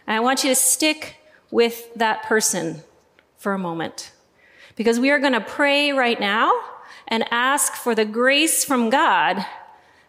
And 0.05 0.15
I 0.15 0.19
want 0.19 0.43
you 0.43 0.49
to 0.49 0.55
stick 0.55 1.15
with 1.49 1.93
that 1.95 2.23
person 2.23 2.81
for 3.37 3.53
a 3.53 3.57
moment 3.57 4.11
because 4.75 4.99
we 4.99 5.09
are 5.09 5.19
going 5.19 5.33
to 5.33 5.41
pray 5.41 5.91
right 5.91 6.19
now 6.19 6.53
and 7.07 7.25
ask 7.31 7.73
for 7.73 7.95
the 7.95 8.05
grace 8.05 8.63
from 8.63 8.89
God 8.89 9.45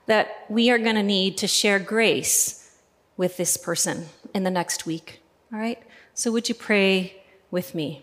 that 0.06 0.44
we 0.48 0.70
are 0.70 0.78
going 0.78 0.96
to 0.96 1.02
need 1.02 1.36
to 1.38 1.46
share 1.46 1.78
grace 1.78 2.76
with 3.16 3.36
this 3.36 3.56
person 3.56 4.06
in 4.34 4.42
the 4.42 4.50
next 4.50 4.86
week. 4.86 5.20
All 5.52 5.58
right? 5.58 5.82
So, 6.14 6.32
would 6.32 6.48
you 6.48 6.54
pray 6.54 7.22
with 7.50 7.74
me? 7.74 8.02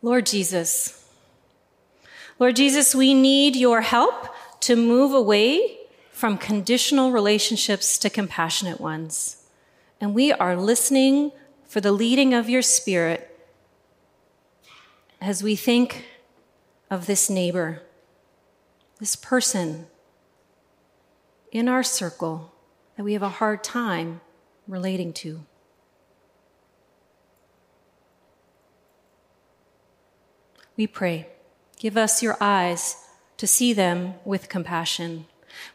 Lord 0.00 0.26
Jesus, 0.26 1.04
Lord 2.38 2.56
Jesus, 2.56 2.94
we 2.94 3.14
need 3.14 3.56
your 3.56 3.80
help 3.80 4.28
to 4.60 4.76
move 4.76 5.12
away 5.12 5.78
from 6.12 6.38
conditional 6.38 7.10
relationships 7.10 7.98
to 7.98 8.10
compassionate 8.10 8.80
ones. 8.80 9.44
And 10.00 10.14
we 10.14 10.32
are 10.32 10.56
listening 10.56 11.32
for 11.66 11.80
the 11.80 11.92
leading 11.92 12.34
of 12.34 12.48
your 12.48 12.62
Spirit 12.62 13.24
as 15.20 15.42
we 15.42 15.56
think 15.56 16.04
of 16.90 17.06
this 17.06 17.28
neighbor, 17.28 17.82
this 19.00 19.16
person 19.16 19.86
in 21.50 21.68
our 21.68 21.82
circle 21.82 22.52
that 22.96 23.02
we 23.02 23.14
have 23.14 23.22
a 23.22 23.28
hard 23.28 23.64
time 23.64 24.20
relating 24.66 25.12
to. 25.12 25.44
We 30.76 30.86
pray, 30.86 31.26
give 31.78 31.96
us 31.96 32.22
your 32.22 32.36
eyes 32.40 32.96
to 33.36 33.46
see 33.46 33.72
them 33.72 34.14
with 34.24 34.48
compassion. 34.48 35.26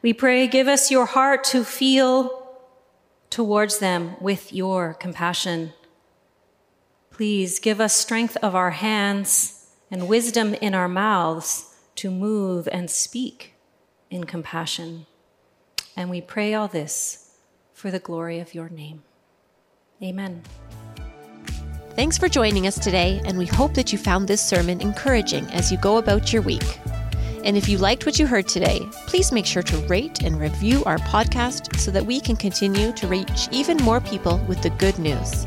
We 0.02 0.13
pray, 0.13 0.48
give 0.48 0.68
us 0.68 0.92
your 0.92 1.06
heart 1.06 1.44
to 1.46 1.63
feel 1.63 2.44
towards 3.30 3.80
them 3.80 4.16
with 4.22 4.54
your 4.54 4.94
compassion. 4.94 5.74
Please 7.10 7.60
give 7.60 7.80
us 7.80 7.96
strength 7.96 8.38
of 8.38 8.56
our 8.56 8.72
hands 8.72 9.68
and 9.89 10.08
wisdom 10.08 10.54
in 10.56 10.74
our 10.74 10.88
mouths 10.88 11.76
to 11.96 12.10
move 12.10 12.68
and 12.72 12.89
speak 12.89 13.54
in 14.10 14.24
compassion. 14.24 15.06
And 15.96 16.10
we 16.10 16.22
pray 16.22 16.54
all 16.54 16.68
this 16.68 17.32
for 17.74 17.92
the 17.92 18.00
glory 18.00 18.39
of 18.39 18.54
your 18.54 18.70
name. 18.70 19.04
Amen. 20.02 20.44
Thanks 21.95 22.17
for 22.17 22.27
joining 22.27 22.65
us 22.65 22.79
today, 22.79 23.21
and 23.23 23.38
we 23.38 23.45
hope 23.45 23.75
that 23.75 23.91
you 23.91 23.99
found 23.99 24.27
this 24.27 24.41
sermon 24.41 24.82
encouraging 24.82 25.45
as 25.51 25.71
you 25.71 25.77
go 25.77 25.97
about 25.97 26.34
your 26.34 26.41
week. 26.41 26.79
And 27.43 27.56
if 27.56 27.69
you 27.69 27.77
liked 27.77 28.08
what 28.08 28.17
you 28.17 28.25
heard 28.25 28.47
today, 28.47 28.79
please 29.06 29.32
make 29.32 29.45
sure 29.45 29.62
to 29.62 29.77
rate 29.86 30.23
and 30.23 30.39
review 30.39 30.84
our 30.86 30.97
podcast 30.97 31.77
so 31.77 31.91
that 31.91 32.08
we 32.08 32.19
can 32.19 32.36
continue 32.36 32.93
to 32.93 33.06
reach 33.06 33.47
even 33.51 33.77
more 33.77 34.01
people 34.01 34.39
with 34.47 34.63
the 34.63 34.71
good 34.71 34.97
news. 34.97 35.45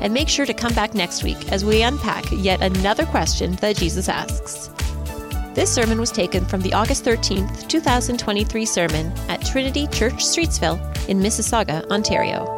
And 0.00 0.14
make 0.14 0.30
sure 0.30 0.46
to 0.46 0.54
come 0.54 0.72
back 0.72 0.94
next 0.94 1.22
week 1.22 1.52
as 1.52 1.62
we 1.62 1.82
unpack 1.82 2.24
yet 2.32 2.62
another 2.62 3.04
question 3.04 3.56
that 3.56 3.76
Jesus 3.76 4.08
asks. 4.08 4.70
This 5.52 5.70
sermon 5.70 6.00
was 6.00 6.10
taken 6.10 6.46
from 6.46 6.62
the 6.62 6.72
August 6.72 7.04
13th, 7.04 7.68
2023 7.68 8.64
sermon 8.64 9.12
at 9.28 9.44
Trinity 9.44 9.88
Church 9.88 10.24
Streetsville 10.24 10.78
in 11.06 11.20
Mississauga, 11.20 11.86
Ontario. 11.90 12.55